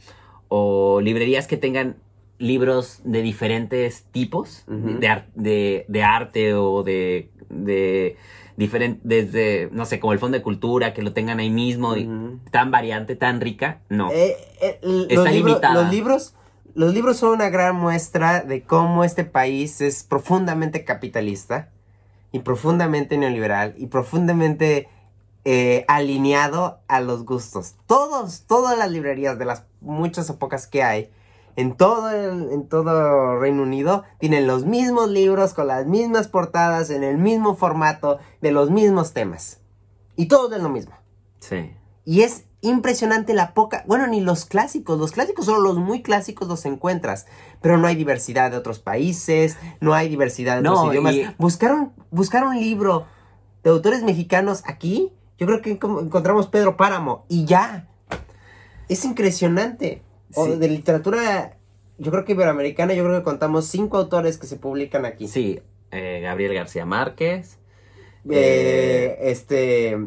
[0.47, 1.95] o librerías que tengan
[2.39, 8.17] libros de diferentes tipos de, ar- de, de arte o de, de
[8.57, 12.09] diferente, desde, no sé, como el Fondo de Cultura, que lo tengan ahí mismo, y
[12.51, 14.11] tan variante, tan rica, no.
[14.11, 15.73] Eh, eh, Está los, limitada.
[15.73, 16.35] los libros
[16.75, 21.69] los libros son una gran muestra de cómo este país es profundamente capitalista
[22.31, 24.89] y profundamente neoliberal y profundamente
[25.45, 27.75] eh, alineado a los gustos.
[27.85, 31.11] Todos, todas las librerías de las muchas o pocas que hay
[31.55, 36.89] en todo el, en todo Reino Unido tienen los mismos libros con las mismas portadas
[36.89, 39.59] en el mismo formato de los mismos temas
[40.15, 40.95] y todos de lo mismo.
[41.39, 41.71] Sí.
[42.05, 46.47] Y es impresionante la poca, bueno, ni los clásicos, los clásicos solo los muy clásicos
[46.47, 47.25] los encuentras,
[47.61, 51.13] pero no hay diversidad de otros países, no hay diversidad de No, otros idiomas.
[51.15, 53.05] y- Buscaron, buscar un libro
[53.63, 57.89] de autores mexicanos aquí, yo creo que encontramos Pedro Páramo y ya.
[58.87, 60.01] Es impresionante.
[60.35, 60.55] O Sí.
[60.55, 61.57] de literatura,
[61.97, 65.27] yo creo que iberoamericana, yo creo que contamos cinco autores que se publican aquí.
[65.27, 65.59] Sí,
[65.91, 67.59] eh, Gabriel García Márquez,
[68.29, 69.97] Eh, este,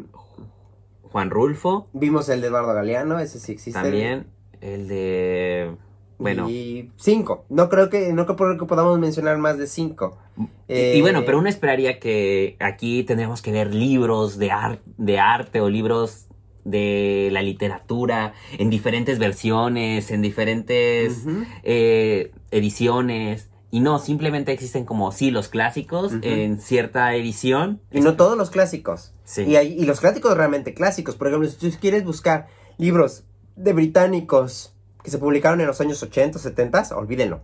[1.03, 3.79] Juan Rulfo, vimos el de Eduardo Galeano, ese sí existe.
[3.79, 4.27] también
[4.61, 5.75] el de...
[6.19, 7.45] Bueno, Y cinco.
[7.49, 10.17] No creo que, no creo que podamos mencionar más de cinco.
[10.39, 14.81] Y, Eh, y bueno, pero uno esperaría que aquí tendríamos que ver libros de, ar-
[14.97, 16.26] de arte o libros
[16.69, 21.23] de la literatura en diferentes versiones, en diferentes
[21.63, 23.49] eh, ediciones.
[23.71, 27.81] Y no, simplemente existen como sí los clásicos en cierta edición.
[27.91, 29.13] Y no todos los clásicos.
[29.23, 29.43] Sí.
[29.43, 31.15] Y, hay- y los clásicos realmente clásicos.
[31.15, 33.23] Por ejemplo, si tú quieres buscar libros
[33.55, 37.41] de británicos que se publicaron en los años 80, 70, olvídenlo.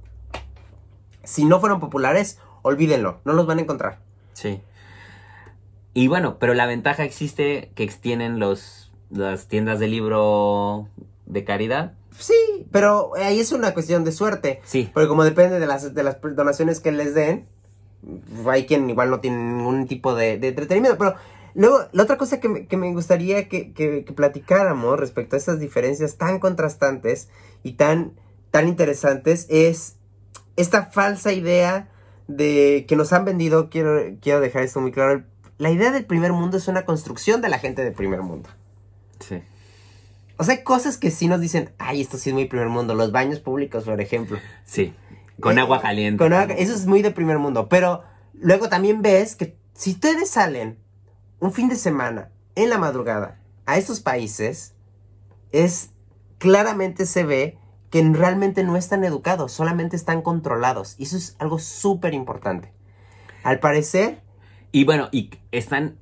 [1.24, 3.20] Si no fueron populares, olvídenlo.
[3.26, 4.00] No los van a encontrar.
[4.34, 4.62] Sí.
[5.94, 8.83] Y bueno, pero la ventaja existe que tienen los,
[9.14, 10.88] las tiendas de libro
[11.26, 11.94] de caridad.
[12.18, 14.62] Sí, pero ahí es una cuestión de suerte.
[14.66, 14.90] Sí.
[14.94, 17.48] Porque como depende de las, de las donaciones que les den,
[18.48, 20.98] hay quien igual no tiene ningún tipo de, de entretenimiento.
[20.98, 21.16] Pero
[21.56, 25.40] luego, la otra cosa que me, que me gustaría que, que- que platicáramos respecto a
[25.40, 27.30] estas diferencias tan contrastantes
[27.64, 28.14] y tan,
[28.52, 29.96] tan interesantes es
[30.56, 31.90] esta falsa idea
[32.28, 35.24] de que nos han vendido, quiero, quiero dejar esto muy claro,
[35.58, 38.50] la idea del primer mundo es una construcción de la gente del primer mundo.
[39.28, 39.42] Sí.
[40.38, 42.96] O sea, hay cosas que sí nos dicen, ay, esto sí es muy primer mundo,
[42.96, 44.38] los baños públicos, por ejemplo.
[44.66, 44.94] Sí.
[45.40, 46.18] Con Eh, agua caliente.
[46.18, 47.70] Con agua- eso es muy de primer mundo.
[47.70, 48.04] Pero
[48.34, 50.78] luego también ves que si ustedes salen
[51.40, 54.74] un fin de semana en la madrugada a estos países,
[55.52, 55.92] es
[56.40, 57.58] claramente se ve
[57.90, 60.96] que realmente no están educados, solamente están controlados.
[60.98, 62.74] Y eso es algo súper importante.
[63.44, 64.22] Al parecer,
[64.72, 66.00] Y bueno, y están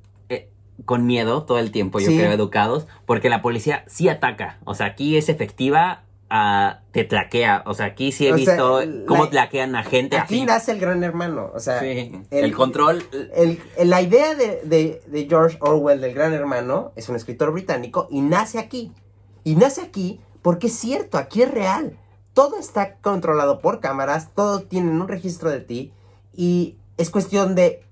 [0.84, 2.16] con miedo todo el tiempo, yo Sí.
[2.18, 4.58] creo, educados, porque la policía sí ataca.
[4.64, 6.04] O sea, aquí es efectiva
[6.34, 7.62] ah, te tlaquea.
[7.66, 10.44] O sea, aquí sí he O sea, visto la- cómo tlaquean a gente Aquí así.
[10.46, 11.50] nace el gran hermano.
[11.54, 13.02] O sea, Sí, el, control.
[13.34, 17.52] el- el- la idea de, de- de George Orwell del Gran Hermano es un escritor
[17.52, 18.92] británico y nace aquí.
[19.44, 21.98] Y nace aquí porque es cierto, aquí es real.
[22.32, 25.92] Todo está controlado por cámaras, todo tienen un registro de ti
[26.34, 27.82] y es cuestión de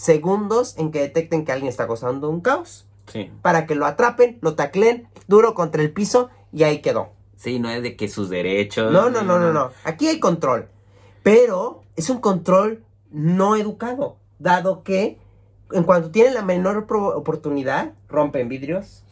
[0.00, 3.30] segundos en que detecten que alguien está causando un caos Sí.
[3.42, 7.10] para que lo atrapen, lo tacleen duro contra el piso y ahí quedó.
[7.36, 8.92] Sí, no es de que sus derechos.
[8.92, 9.70] No, no, no, no, no.
[9.84, 10.68] Aquí hay control.
[11.22, 14.16] Pero es un control no educado.
[14.38, 15.18] Dado que
[15.72, 19.04] en cuanto tienen la menor oportunidad, rompen vidrios.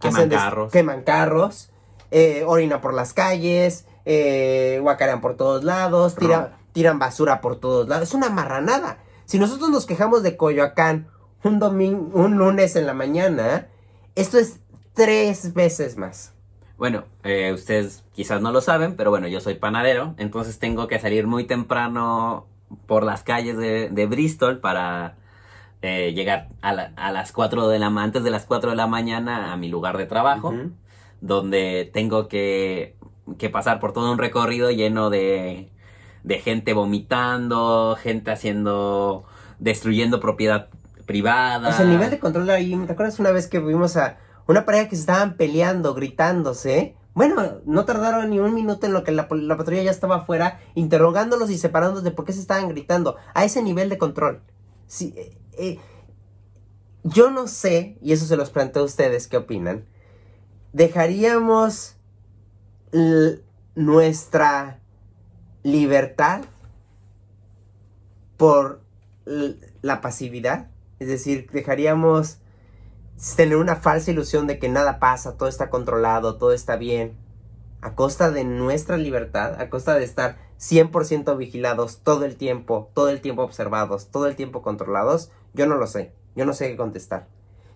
[0.00, 0.72] Queman carros.
[0.72, 1.70] Queman carros.
[2.12, 3.86] eh, orinan por las calles.
[4.04, 6.14] Eh, guacarean por todos lados.
[6.14, 8.08] tira- tiran basura por todos lados.
[8.08, 8.98] Es una marranada.
[9.26, 11.08] Si nosotros nos quejamos de Coyoacán
[11.44, 13.66] un domingo, un lunes en la mañana,
[14.14, 14.60] esto es
[14.94, 16.32] tres veces más.
[16.78, 20.98] Bueno, eh, ustedes quizás no lo saben, pero bueno, yo soy panadero, entonces tengo que
[20.98, 22.46] salir muy temprano
[22.86, 25.16] por las calles de, de Bristol para
[25.82, 28.86] eh, llegar a, la- a las 4 de la antes de las 4 de la
[28.86, 30.52] mañana a mi lugar de trabajo,
[31.20, 32.96] donde tengo que,
[33.38, 35.70] que pasar por todo un recorrido lleno de,
[36.26, 39.24] de gente vomitando, gente haciendo,
[39.60, 40.68] destruyendo propiedad
[41.06, 41.68] privada.
[41.68, 44.18] O sea, el nivel de control ahí, ¿te acuerdas una vez que vimos a
[44.48, 46.96] una pareja que se estaban peleando, gritándose?
[47.14, 51.48] Bueno, no tardaron ni un minuto en lo que la, patrulla ya estaba afuera, interrogándolos
[51.48, 53.16] y separándolos de por qué se estaban gritando.
[53.32, 54.42] A ese nivel de control.
[54.88, 55.78] Sí, eh, eh,
[57.04, 59.84] yo no sé, y eso se los planteo a ustedes, ¿qué opinan?
[60.72, 61.92] ¿Dejaríamos
[63.76, 64.80] nuestra
[65.66, 66.42] libertad
[68.36, 68.82] por
[69.24, 70.68] la pasividad?
[71.00, 72.38] Es decir, dejaríamos
[73.34, 77.16] tener una falsa ilusión de que nada pasa, todo está controlado, todo está bien,
[77.80, 83.08] a costa de nuestra libertad, a costa de estar 100% vigilados todo el tiempo, todo
[83.08, 86.76] el tiempo observados, todo el tiempo controlados, yo no lo sé, yo no sé qué
[86.76, 87.26] contestar.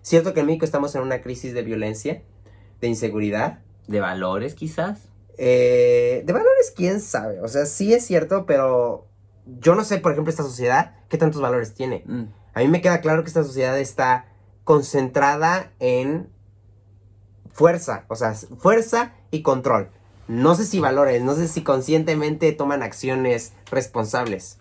[0.01, 2.23] Cierto que en México estamos en una crisis de violencia,
[2.79, 5.10] de inseguridad, De valores, quizás.
[5.37, 7.39] Eh, de valores, quién sabe.
[7.41, 9.07] O sea, sí es cierto, pero
[9.59, 12.03] yo no sé, por ejemplo, esta sociedad, qué tantos valores tiene.
[12.05, 12.23] Mm.
[12.53, 14.25] A mí me queda claro que esta sociedad está
[14.63, 16.29] concentrada en
[17.51, 19.89] fuerza, o sea, fuerza y control.
[20.27, 24.59] No sé si valores, no sé si conscientemente toman acciones responsables.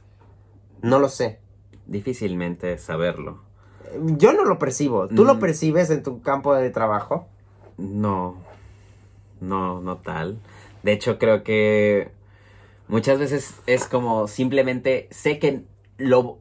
[0.82, 1.38] No lo sé.
[1.86, 3.42] Difícilmente saberlo.
[4.16, 5.08] Yo no lo percibo.
[5.08, 5.40] ¿Tú lo Mm.
[5.40, 7.28] percibes en tu campo de trabajo?
[7.76, 8.36] No,
[9.40, 10.38] no, no tal.
[10.82, 12.10] De hecho, creo que
[12.88, 15.64] muchas veces es como simplemente sé que
[15.98, 16.38] lo,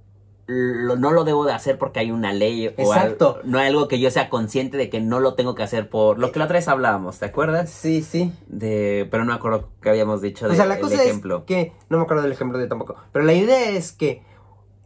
[0.48, 3.40] lo- no lo debo de hacer porque hay una ley o Exacto.
[3.44, 5.90] al- no hay algo que yo sea consciente de que no lo tengo que hacer
[5.90, 7.70] por lo que la otra vez hablábamos, ¿te acuerdas?
[7.70, 8.34] Sí, sí.
[8.48, 11.40] De, pero no me acuerdo que habíamos dicho de, O sea, la el cosa ejemplo.
[11.40, 14.24] es que, no me acuerdo del ejemplo de tampoco, pero la idea es que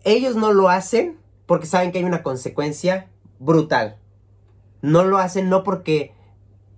[0.04, 3.08] ellos no lo hacen porque saben que hay una consecuencia
[3.40, 3.98] brutal.
[4.82, 6.14] No lo hacen no porque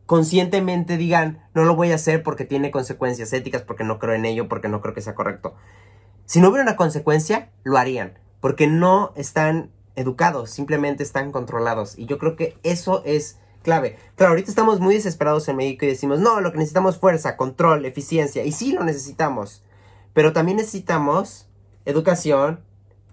[0.06, 4.26] conscientemente digan, no lo voy a hacer porque tiene consecuencias éticas, porque no creo en
[4.26, 5.56] ello, porque no creo que sea correcto.
[6.26, 11.98] Si no hubiera una consecuencia, lo harían, porque no están educados, simplemente están controlados.
[11.98, 13.98] Y yo creo que eso es clave.
[14.16, 17.38] Claro, ahorita estamos muy desesperados en México y decimos, no, lo que necesitamos es fuerza,
[17.38, 18.44] control, eficiencia.
[18.46, 19.64] Y sí lo necesitamos.
[20.14, 21.50] Pero también necesitamos
[21.86, 22.62] educación,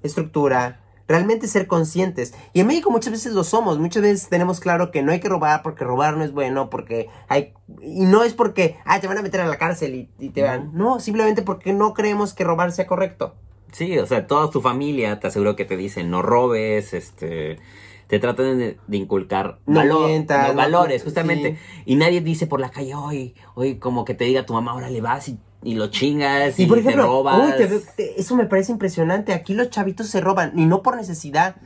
[0.03, 2.35] estructura, realmente ser conscientes.
[2.53, 5.29] Y en México muchas veces lo somos, muchas veces tenemos claro que no hay que
[5.29, 7.55] robar porque robar no es bueno, porque hay...
[7.81, 10.43] Y no es porque, ah, te van a meter a la cárcel y, y te
[10.43, 10.71] van...
[10.75, 13.35] No, simplemente porque no creemos que robar sea correcto.
[13.73, 17.59] Sí, o sea, toda tu familia te aseguro que te dicen no robes, este,
[18.07, 21.07] te tratan de, de inculcar No mientas, valores, sí.
[21.07, 21.59] justamente.
[21.87, 24.91] Y nadie dice por la calle, hoy, hoy como que te diga tu mamá, ahora
[24.91, 27.39] le vas y, y lo chingas y, Y por te robas.
[27.45, 29.33] uy, te veo- te- eso me parece impresionante.
[29.33, 31.57] Aquí los chavitos se roban y no por necesidad.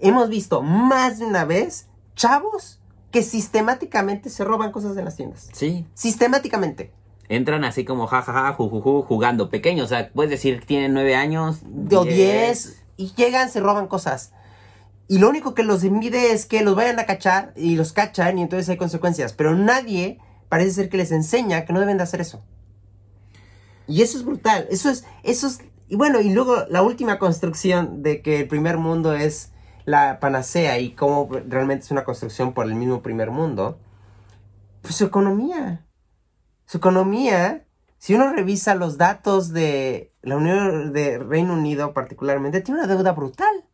[0.00, 1.86] Hemos visto más de una vez
[2.16, 2.80] chavos
[3.10, 5.48] que sistemáticamente se roban cosas en las tiendas.
[5.52, 6.92] Sí, Sistemáticamente.
[7.28, 11.60] entran así como jajaja, jujuju, jugando pequeños, o sea, puedes decir que tienen nueve años.
[11.96, 14.32] O 10 y llegan, se roban cosas.
[15.08, 18.38] Y lo único que los impide es que los vayan a cachar y los cachan
[18.38, 19.32] y entonces hay consecuencias.
[19.32, 22.42] Pero nadie parece ser que les enseña que no deben de hacer eso.
[23.86, 24.66] Y eso es brutal.
[24.70, 28.78] Eso es, eso es, y bueno, y luego la última construcción de que el primer
[28.78, 29.52] mundo es
[29.84, 33.78] la panacea y cómo realmente es una construcción por el mismo primer mundo.
[34.82, 35.84] Pues su economía.
[36.66, 37.66] Su economía,
[37.98, 43.12] si uno revisa los datos de la Unión de Reino Unido particularmente, tiene una deuda
[43.12, 43.64] brutal.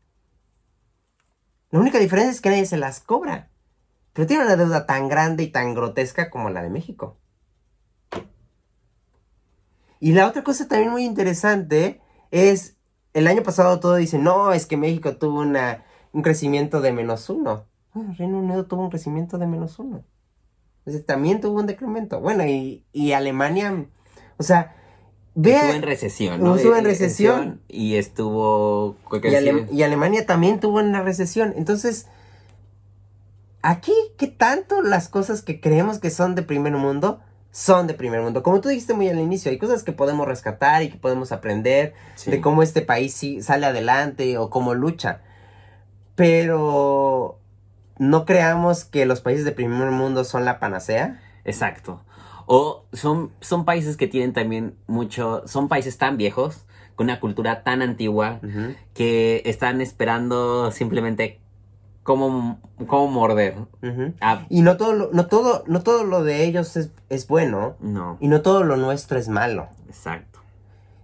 [1.70, 3.50] La única diferencia es que nadie se las cobra.
[4.12, 7.16] Pero tiene una deuda tan grande y tan grotesca como la de México.
[10.01, 12.76] Y la otra cosa también muy interesante es,
[13.12, 17.28] el año pasado todo dice, no, es que México tuvo una, un crecimiento de menos
[17.28, 17.66] uno.
[17.92, 20.05] Bueno, Reino Unido tuvo un crecimiento de menos uno.
[20.78, 22.20] Entonces, también tuvo un decremento.
[22.20, 23.86] Bueno, y, y Alemania,
[24.38, 24.74] o sea,
[25.34, 26.57] Ve, estuvo en recesión, ¿no?
[26.57, 27.61] Estuvo en recesión.
[27.68, 28.96] Y estuvo...
[29.22, 31.55] Y, Ale y, Alemania también tuvo una recesión.
[31.57, 32.07] Entonces,
[33.62, 37.20] aquí, ¿qué tanto las cosas que creemos que son de primer mundo
[37.51, 38.42] son de primer mundo?
[38.42, 41.94] Como tú dijiste muy al inicio, hay cosas que podemos rescatar y que podemos aprender
[42.14, 42.30] sí.
[42.30, 45.20] de cómo este país sí sale adelante o cómo lucha.
[46.14, 47.38] Pero
[47.98, 51.20] no creamos que los países de primer mundo son la panacea.
[51.44, 52.03] Exacto.
[52.46, 56.64] O son, son países que tienen también mucho, son países tan viejos,
[56.96, 58.76] con una cultura tan antigua, uh -huh.
[58.94, 61.40] que están esperando simplemente
[62.03, 63.57] cómo, cómo morder.
[63.82, 64.14] Uh -huh.
[64.20, 67.76] ah, y no todo, lo, no, todo, no todo lo de ellos es, es, bueno.
[67.80, 68.16] No.
[68.20, 69.68] Y no todo lo nuestro es malo.
[69.86, 70.40] Exacto.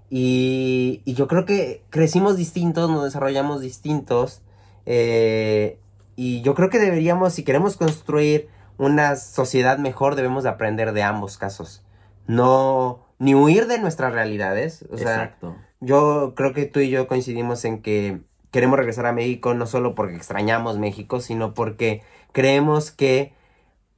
[0.09, 4.43] Y, y yo creo que crecimos distintos, nos desarrollamos distintos.
[4.87, 5.79] Eh,
[6.15, 11.03] y yo creo que deberíamos, si queremos construir una sociedad mejor, debemos de aprender de
[11.03, 11.83] ambos casos.
[12.27, 14.85] No, ni huir de nuestras realidades.
[14.91, 15.57] O sea, Exacto.
[15.81, 18.21] yo creo que tú y yo coincidimos en que
[18.57, 22.03] queremos regresar a México no solo porque extrañamos México, sino porque
[22.33, 23.35] creemos que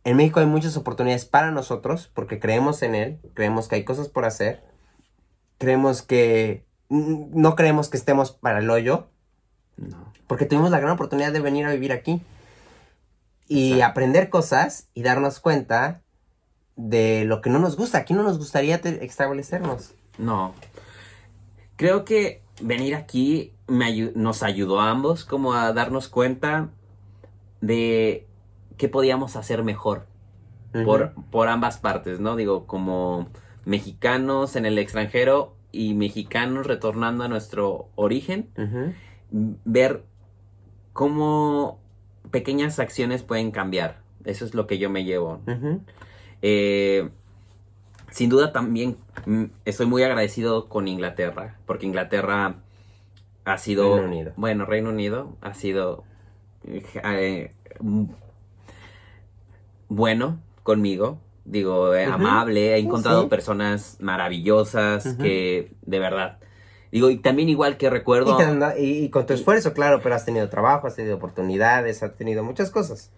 [0.03, 4.09] en México hay muchas oportunidades para nosotros, porque creemos en él, creemos que hay cosas
[4.09, 4.65] por hacer,
[5.59, 9.07] creemos que no creemos que estemos para el hoyo,
[9.77, 10.13] no.
[10.27, 12.21] porque tuvimos la gran oportunidad de venir a vivir aquí
[13.47, 13.91] y Exacto.
[13.93, 16.03] aprender cosas y darnos cuenta
[16.75, 17.99] de lo que no nos gusta.
[17.99, 19.95] Aquí no nos gustaría establecernos.
[20.19, 20.53] No.
[21.77, 26.71] Creo que venir aquí me, nos ayudó a ambos como a darnos cuenta
[27.61, 28.27] de
[28.77, 30.07] qué podíamos hacer mejor
[30.75, 30.85] uh -huh.
[30.85, 32.37] por, por ambas partes, ¿no?
[32.37, 33.29] Digo, como
[33.65, 38.95] mexicanos en el extranjero y mexicanos retornando a nuestro origen, uh -huh.
[39.65, 40.05] ver
[40.93, 41.79] cómo
[42.31, 44.01] pequeñas acciones pueden cambiar.
[44.25, 45.41] Eso es lo que yo me llevo.
[45.47, 45.81] Uh -huh.
[46.43, 47.11] eh,
[48.11, 48.97] sin duda también
[49.27, 52.57] mm, estoy muy agradecido con Inglaterra, porque Inglaterra
[53.45, 53.95] ha sido...
[53.95, 54.33] Reino Unido.
[54.37, 56.05] Bueno, Reino Unido ha sido
[56.65, 57.53] eh,
[59.89, 61.19] bueno conmigo.
[61.45, 62.15] Digo, eh, uh -huh.
[62.15, 63.29] amable, he encontrado sí.
[63.29, 65.17] personas maravillosas uh -huh.
[65.17, 66.39] que de verdad
[66.91, 68.39] Digo, y también igual que recuerdo...
[68.79, 72.17] Y, y, y con tu esfuerzo, claro, pero has tenido trabajo, has tenido oportunidades, has
[72.17, 73.11] tenido muchas cosas.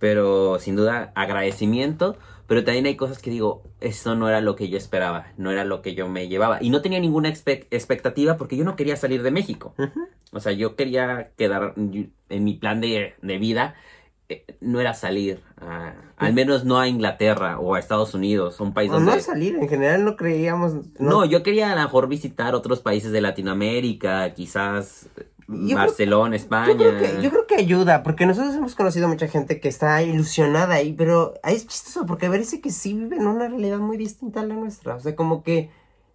[0.00, 2.16] Pero sin duda, agradecimiento,
[2.48, 5.64] pero también hay cosas que digo, eso no era lo que yo esperaba, no era
[5.64, 6.58] lo que yo me llevaba.
[6.60, 9.74] Y no tenía ninguna expectativa porque yo no quería salir de México.
[9.78, 10.08] Uh -huh.
[10.32, 13.76] O sea, yo quería quedar en mi plan de, de vida
[14.30, 18.72] eh, no era salir, a, al menos no a Inglaterra o a Estados Unidos, un
[18.72, 19.10] país donde...
[19.10, 20.74] No salir, en general no creíamos...
[21.00, 25.08] No, no yo quería a lo mejor visitar otros países de Latinoamérica, quizás
[25.74, 26.72] Barcelona, creo, España.
[26.72, 30.02] Yo creo, que, yo creo, que, ayuda, porque nosotros hemos conocido mucha gente que está
[30.02, 34.46] ilusionada ahí, pero es chistoso, porque parece que sí viven una realidad muy distinta a
[34.46, 34.94] la nuestra.
[34.94, 35.70] O sea, como que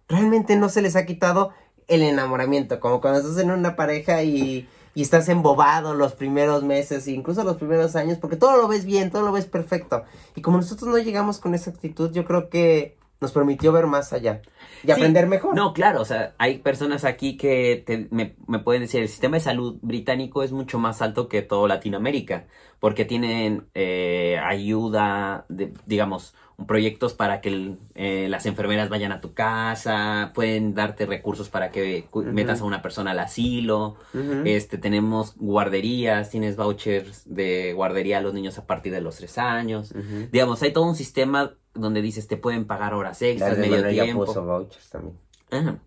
[0.08, 1.52] realmente no se les ha quitado
[1.88, 7.06] el enamoramiento, como cuando estás en una pareja y y estás embobado los primeros meses,
[7.06, 10.04] incluso los primeros años, porque todo lo ves bien, todo lo ves perfecto.
[10.34, 14.12] Y como nosotros no llegamos con esa actitud, yo creo que nos permitió ver más
[14.12, 14.42] allá
[14.82, 15.54] y sí, aprender mejor.
[15.54, 19.36] No, claro, o sea, hay personas aquí que te, me, me, pueden decir, el sistema
[19.36, 22.46] de salud británico es mucho más alto que todo Latinoamérica,
[22.78, 26.34] porque tienen eh, ayuda, de, digamos,
[26.66, 32.06] proyectos para que eh, las enfermeras vayan a tu casa, pueden darte recursos para que
[32.10, 32.32] uh -huh.
[32.32, 34.46] metas a una persona al asilo, uh -huh.
[34.46, 39.36] este, tenemos guarderías, tienes vouchers de guardería a los niños a partir de los tres
[39.36, 40.30] años, uh -huh.
[40.30, 44.24] digamos, hay todo un sistema donde dices te pueden pagar horas extras, medio tiempo.
[44.24, 45.18] Ya puso vouchers también.
[45.50, 45.78] Ajá.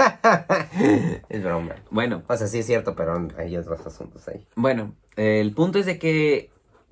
[1.28, 1.74] es broma.
[1.90, 2.22] Bueno.
[2.28, 4.46] O sea, sí es cierto, pero hay otros asuntos ahí.
[4.54, 6.50] Bueno, eh, el punto es de que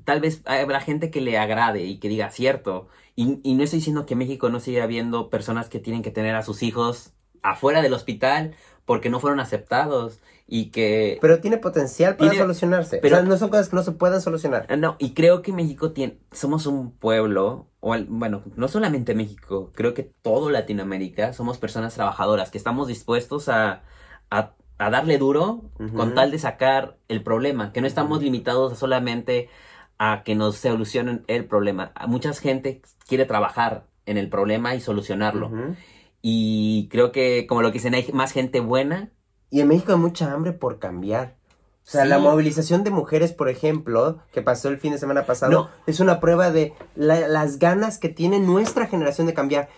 [0.08, 2.88] tal vez habrá gente que le agrade y que diga cierto.
[3.14, 6.34] Y, y, no estoy diciendo que México no siga habiendo personas que tienen que tener
[6.34, 8.54] a sus hijos afuera del hospital
[8.86, 11.18] porque no fueron aceptados y que...
[11.20, 13.00] Pero tiene potencial para tiene, solucionarse.
[13.02, 14.78] Pero o sea, no son cosas que no se puedan solucionar.
[14.78, 16.20] No, y creo que México tiene...
[16.32, 22.50] Somos un pueblo, o bueno, no solamente México, creo que todo Latinoamérica somos personas trabajadoras
[22.50, 23.82] que estamos dispuestos a,
[24.30, 25.92] a, a darle duro uh -huh.
[25.94, 28.24] con tal de sacar el problema, que no estamos uh -huh.
[28.24, 29.50] limitados a solamente
[29.98, 31.92] a que nos solucionen el problema.
[32.06, 35.48] Mucha gente quiere trabajar en el problema y solucionarlo.
[35.48, 35.76] Uh -huh.
[36.22, 39.10] Y creo que, como lo que dicen, hay más gente buena.
[39.50, 41.36] Y en México hay mucha hambre por cambiar.
[41.86, 42.08] O sea, sí.
[42.08, 45.70] la movilización de mujeres, por ejemplo, que pasó el fin de semana pasado, no.
[45.86, 49.68] es una prueba de la, las ganas que tiene nuestra generación de cambiar.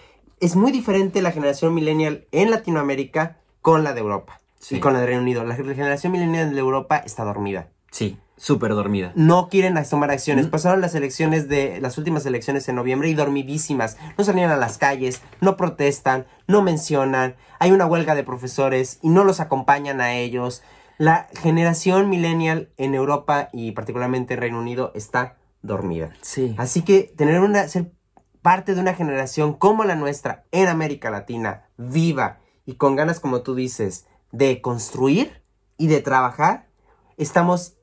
[0.40, 4.76] es muy diferente la generación millennial en Latinoamérica con la de Europa Sí.
[4.76, 5.44] y con la de Reino Unido.
[5.44, 7.68] La generación millennial de Europa está dormida.
[7.90, 9.12] Sí, súper dormida.
[9.16, 10.46] No quieren tomar acciones.
[10.46, 10.50] Mm.
[10.50, 13.98] Pasaron las elecciones de las últimas elecciones en noviembre y dormidísimas.
[14.16, 17.36] No salían a las calles, no protestan, no mencionan.
[17.58, 20.62] Hay una huelga de profesores y no los acompañan a ellos.
[20.96, 26.10] La generación millennial en Europa y particularmente en Reino Unido está dormida.
[26.22, 26.54] Sí.
[26.56, 27.92] Así que tener una ser
[28.40, 33.42] parte de una generación como la nuestra en América Latina, viva y con ganas como
[33.42, 35.42] tú dices de construir
[35.76, 36.70] y de trabajar,
[37.18, 37.76] estamos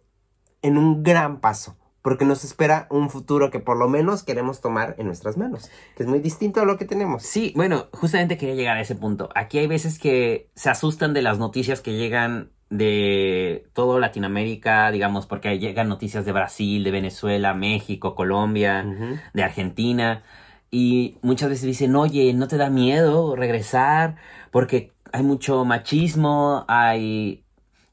[0.68, 4.96] en un gran paso, porque nos espera un futuro que por lo menos queremos tomar
[4.98, 7.24] en nuestras manos, que es muy distinto a lo que tenemos.
[7.24, 9.30] Sí, bueno, justamente quería llegar a ese punto.
[9.36, 15.26] Aquí hay veces que se asustan de las noticias que llegan de todo Latinoamérica, digamos,
[15.26, 18.86] porque llegan noticias de Brasil, de Venezuela, México, Colombia,
[19.34, 20.24] de Argentina,
[20.70, 24.18] y muchas veces dicen, oye, ¿no te da miedo regresar?
[24.52, 27.46] Porque hay mucho machismo, hay,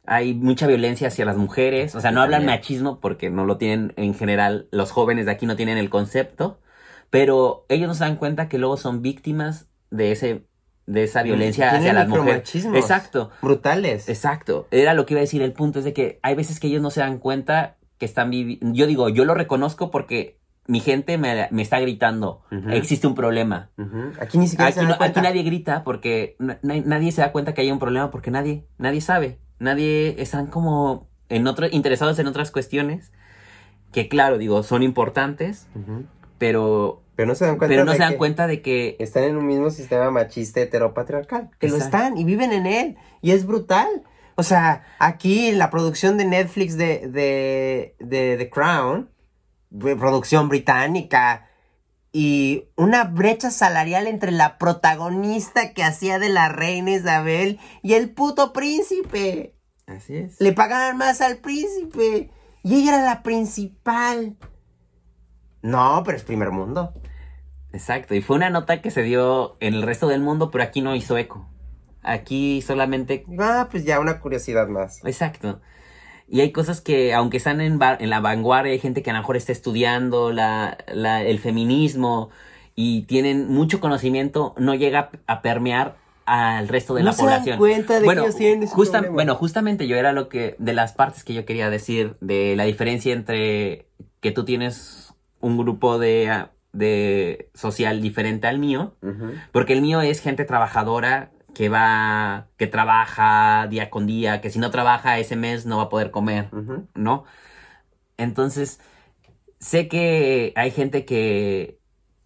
[0.06, 3.92] hay mucha violencia hacia las mujeres, o sea, no hablan machismo porque no lo tienen
[3.96, 6.60] en general, los jóvenes de aquí no tienen el concepto,
[7.10, 10.46] pero ellos no se dan cuenta que luego son víctimas de ese
[10.86, 12.42] de esa violencia Tienen hacia las mujeres.
[12.78, 14.06] Exacto, Brutales.
[14.10, 14.68] exacto.
[14.70, 15.40] Era lo que iba a decir.
[15.40, 18.28] El punto es de que hay veces que ellos no se dan cuenta que están
[18.28, 18.70] viviendo.
[18.74, 22.42] Yo digo, yo lo reconozco porque mi gente me, me está gritando.
[22.70, 23.70] Existe un problema.
[24.20, 27.22] Aquí ni siquiera Aquí, se dan no- aquí nadie grita porque na- na- nadie se
[27.22, 29.38] da cuenta que hay un problema porque nadie, nadie sabe.
[29.58, 33.12] Nadie están como en otro, interesados en otras cuestiones
[33.92, 35.68] que claro, digo, son importantes,
[36.38, 37.72] pero, Pero no se dan cuenta.
[37.72, 40.60] pero no de se dan que- cuenta de que están en un mismo sistema machista
[40.60, 41.50] heteropatriarcal.
[41.60, 42.96] Que lo están y viven en él.
[43.22, 43.86] Y es brutal.
[44.34, 49.08] O sea, aquí la producción de Netflix de, de, de The Crown,
[49.78, 51.46] producción británica,
[52.16, 58.08] y una brecha salarial entre la protagonista que hacía de la reina Isabel y el
[58.10, 59.56] puto príncipe.
[59.88, 60.40] Así es.
[60.40, 62.30] Le pagaban más al príncipe.
[62.62, 64.36] Y ella era la principal.
[65.60, 66.94] No, pero es primer mundo.
[67.72, 70.82] Exacto, y fue una nota que se dio en el resto del mundo, pero aquí
[70.82, 71.48] no hizo eco.
[72.00, 73.26] Aquí solamente...
[73.40, 75.04] Ah, pues ya una curiosidad más.
[75.04, 75.60] Exacto.
[76.28, 79.18] Y hay cosas que, aunque están en, en la vanguardia, hay gente que a lo
[79.20, 82.30] mejor está estudiando la, la- el feminismo
[82.74, 85.96] y tienen mucho conocimiento, no llega a permear
[86.26, 87.58] al resto de No la se dan población.
[87.58, 89.14] cuenta de que bueno, ellos tienen justa- problema.
[89.14, 92.64] bueno, justamente yo era lo que, de las partes que yo quería decir, de la
[92.64, 93.86] diferencia entre
[94.20, 98.94] que tú tienes un grupo de, de social diferente al mío,
[99.52, 104.58] porque el mío es gente trabajadora que va, que trabaja día con día, que si
[104.58, 106.50] no trabaja ese mes no va a poder comer.
[106.94, 107.24] ¿no?
[108.16, 108.80] Entonces,
[109.60, 111.80] sé que hay gente que,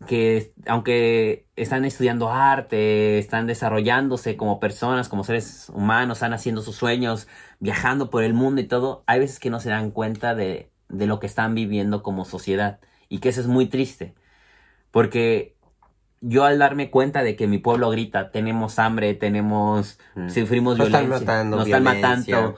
[0.07, 6.77] que aunque están estudiando arte, están desarrollándose como personas, como seres humanos, están haciendo sus
[6.77, 7.29] sueños,
[7.61, 11.07] viajando por el mundo y todo, hay veces que no se dan cuenta de, de
[11.07, 14.15] lo que están viviendo como sociedad y que eso es muy triste,
[14.91, 15.58] porque
[16.21, 20.29] yo al darme cuenta de que mi pueblo grita, tenemos hambre, tenemos, Mm.
[20.31, 22.57] sufrimos Nos están violencia, matando, nos están matando,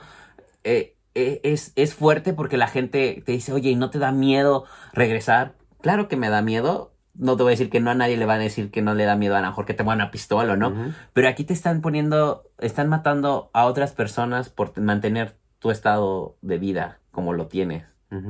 [0.63, 4.11] eh, eh, es, es fuerte porque la gente te dice, oye, ¿y no te da
[4.11, 5.53] miedo regresar?
[5.81, 6.93] Claro que me da miedo.
[7.13, 8.93] No te voy a decir que no a nadie le va a decir que no
[8.93, 10.93] le da miedo a lo mejor que te pongan una pistola, ¿no?
[11.11, 16.57] Pero aquí te están poniendo, están matando a otras personas por mantener tu estado de
[16.57, 17.83] vida como lo tienes.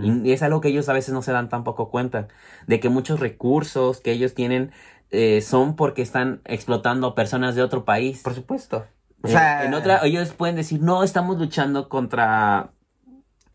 [0.03, 2.27] Y es algo que ellos a veces no se dan tampoco cuenta,
[2.67, 4.71] de que muchos recursos que ellos tienen
[5.11, 8.23] eh, son porque están explotando a personas de otro país.
[8.23, 8.87] Por supuesto.
[9.23, 12.73] O Eh, sea, en otra, ellos pueden decir, no, estamos luchando contra,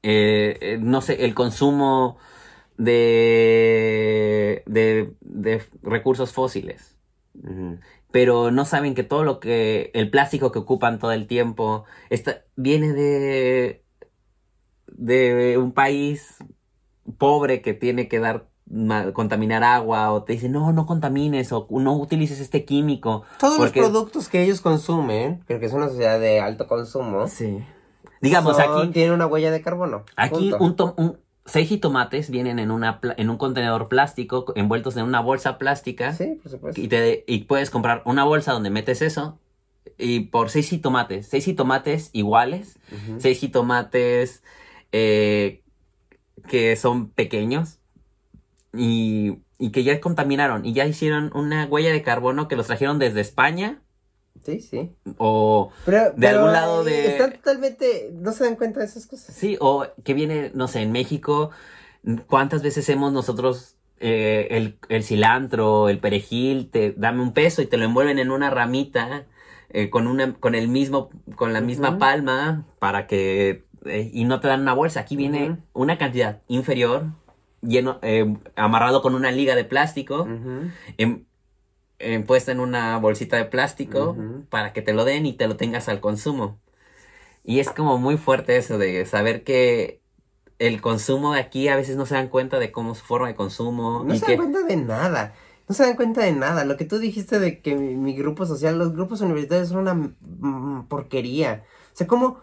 [0.02, 2.18] eh, eh, no sé, el consumo
[2.78, 6.96] de, de, de recursos fósiles.
[8.11, 12.44] Pero no saben que todo lo que, el plástico que ocupan todo el tiempo, está,
[12.57, 13.84] viene de,
[14.86, 16.36] de un país
[17.18, 18.48] pobre que tiene que dar,
[19.12, 23.22] contaminar agua, o te dicen, no, no contamines, o no utilices este químico.
[23.38, 27.64] Todos porque- los productos que ellos consumen, porque es una sociedad de alto consumo, Sí.
[28.20, 30.04] Digamos, son- aquí, tienen una huella de carbono.
[30.16, 30.94] Aquí Punto.
[30.96, 35.58] un, un- seis jitomates vienen en, una, en un contenedor plástico, envueltos en una bolsa
[35.58, 36.80] plástica, Sí, por supuesto.
[36.80, 39.38] y, te, y puedes comprar una bolsa donde metes eso,
[39.98, 43.20] y por seis jitomates, seis jitomates iguales, Ujú.
[43.20, 44.42] seis jitomates
[44.92, 45.62] eh,
[46.48, 47.78] que son pequeños,
[48.79, 52.99] y, y que ya contaminaron, y ya hicieron una huella de carbono que los trajeron
[52.99, 53.83] desde España,
[54.45, 54.93] Sí, sí.
[55.18, 58.11] o Pero, De pero, algún lado de- Están totalmente...
[58.14, 59.35] No se dan cuenta de esas cosas.
[59.35, 61.51] Sí, o que viene, no sé, en México,
[62.29, 67.66] ¿cuántas veces hemos nosotros eh, el, el cilantro, el perejil, te dame un peso y
[67.66, 69.24] te lo envuelven en una ramita
[69.70, 74.39] eh, con una, con el mismo, con la misma palma para que eh, y no
[74.41, 75.01] te dan una bolsa.
[75.01, 77.07] Aquí viene una cantidad inferior,
[77.62, 80.70] lleno, eh, amarrado con una liga de plástico, Ujú.
[80.98, 81.24] em-
[81.98, 84.16] em, puesta en una bolsita de plástico
[84.50, 86.61] para que te lo den y te lo tengas al consumo.
[87.44, 90.00] Y es como muy fuerte eso de saber que
[90.59, 93.34] el consumo de aquí a veces no se dan cuenta de cómo su forma de
[93.34, 94.04] consumo.
[94.04, 94.32] No y se que...
[94.32, 95.34] dan cuenta de nada.
[95.68, 96.64] No se dan cuenta de nada.
[96.64, 100.84] Lo que tú dijiste de que mi, mi grupo social, los grupos universitarios son una
[100.88, 101.64] porquería.
[101.92, 102.40] O sea, como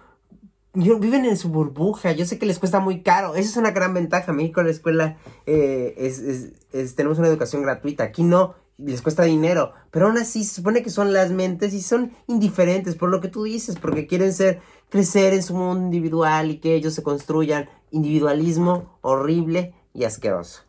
[0.73, 2.11] viven en su burbuja.
[2.13, 3.35] Yo sé que les cuesta muy caro.
[3.35, 4.31] Esa es una gran ventaja.
[4.31, 8.03] En México la escuela eh, es- es- tenemos una educación gratuita.
[8.03, 8.55] Aquí no.
[8.79, 9.73] Les cuesta dinero.
[9.91, 13.27] Pero aún así se supone que son las mentes y son indiferentes por lo que
[13.27, 13.77] tú dices.
[13.79, 19.75] Porque quieren ser, crecer en su mundo individual y que ellos se construyan individualismo horrible
[19.93, 20.63] y asqueroso.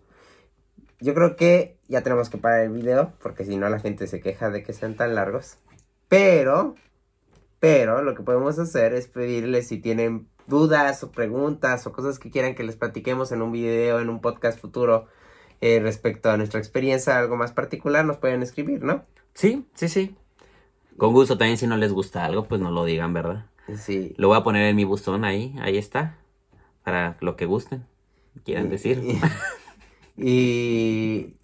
[1.01, 4.21] Yo creo que ya tenemos que parar el video porque si no la gente se
[4.21, 5.57] queja de que sean tan largos.
[6.09, 6.75] Pero,
[7.65, 12.31] pero lo que podemos hacer es pedirles si tienen dudas o preguntas o cosas que
[12.31, 15.07] quieran que les platiquemos en un video, en un podcast futuro
[15.63, 19.07] eh, respecto a nuestra experiencia, algo más particular, nos pueden escribir, ¿no?
[19.33, 20.15] Sí, sí, sí.
[20.99, 23.47] Con gusto también si no les gusta algo, pues no lo digan, ¿verdad?
[23.79, 24.13] Sí.
[24.19, 26.19] Lo voy a poner en mi buzón ahí, ahí está.
[26.83, 27.87] Para lo que gusten,
[28.45, 29.03] quieran decir.
[30.19, 31.35] Y,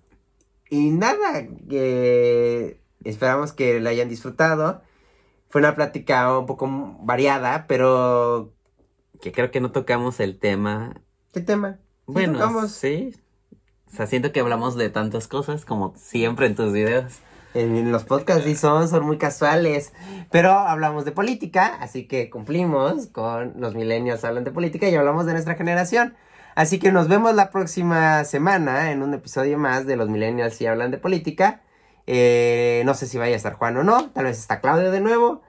[0.69, 4.83] y nada, que esperamos que la hayan disfrutado.
[5.51, 6.69] Fue una plática un poco
[7.03, 8.55] variada, pero
[9.21, 10.95] Que creo que no tocamos el tema.
[11.33, 11.79] ¿qué tema?
[12.07, 12.73] Bueno, tocamos.
[12.73, 13.15] sí.
[13.93, 17.19] O sea, siento que hablamos de tantas cosas como siempre en tus videos.
[17.55, 19.93] En, en los podcasts sí son, son muy casuales,
[20.31, 25.27] pero hablamos de política, así que cumplimos con los millennials hablan de política y hablamos
[25.27, 26.15] de nuestra generación.
[26.55, 30.67] Así que nos vemos la próxima semana en un episodio más de los millennials si
[30.67, 31.63] hablan de política.
[32.13, 35.01] Eh, no sé si vaya a estar Juan o no, tal vez está Claudio de
[35.01, 35.43] nuevo,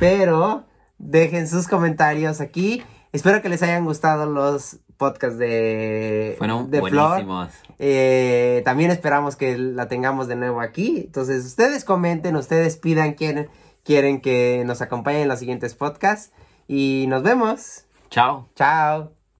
[0.00, 0.64] pero
[0.98, 2.82] dejen sus comentarios aquí.
[3.12, 7.10] Espero que les hayan gustado los podcasts de, Fueron de Flor.
[7.10, 7.50] buenísimos.
[7.78, 11.02] Eh, también esperamos que la tengamos de nuevo aquí.
[11.06, 13.48] Entonces, ustedes comenten, ustedes pidan quién
[13.84, 16.32] quieren que nos acompañen en los siguientes podcasts.
[16.66, 17.84] Y nos vemos.
[18.10, 18.48] Chao.
[18.56, 19.17] Chao.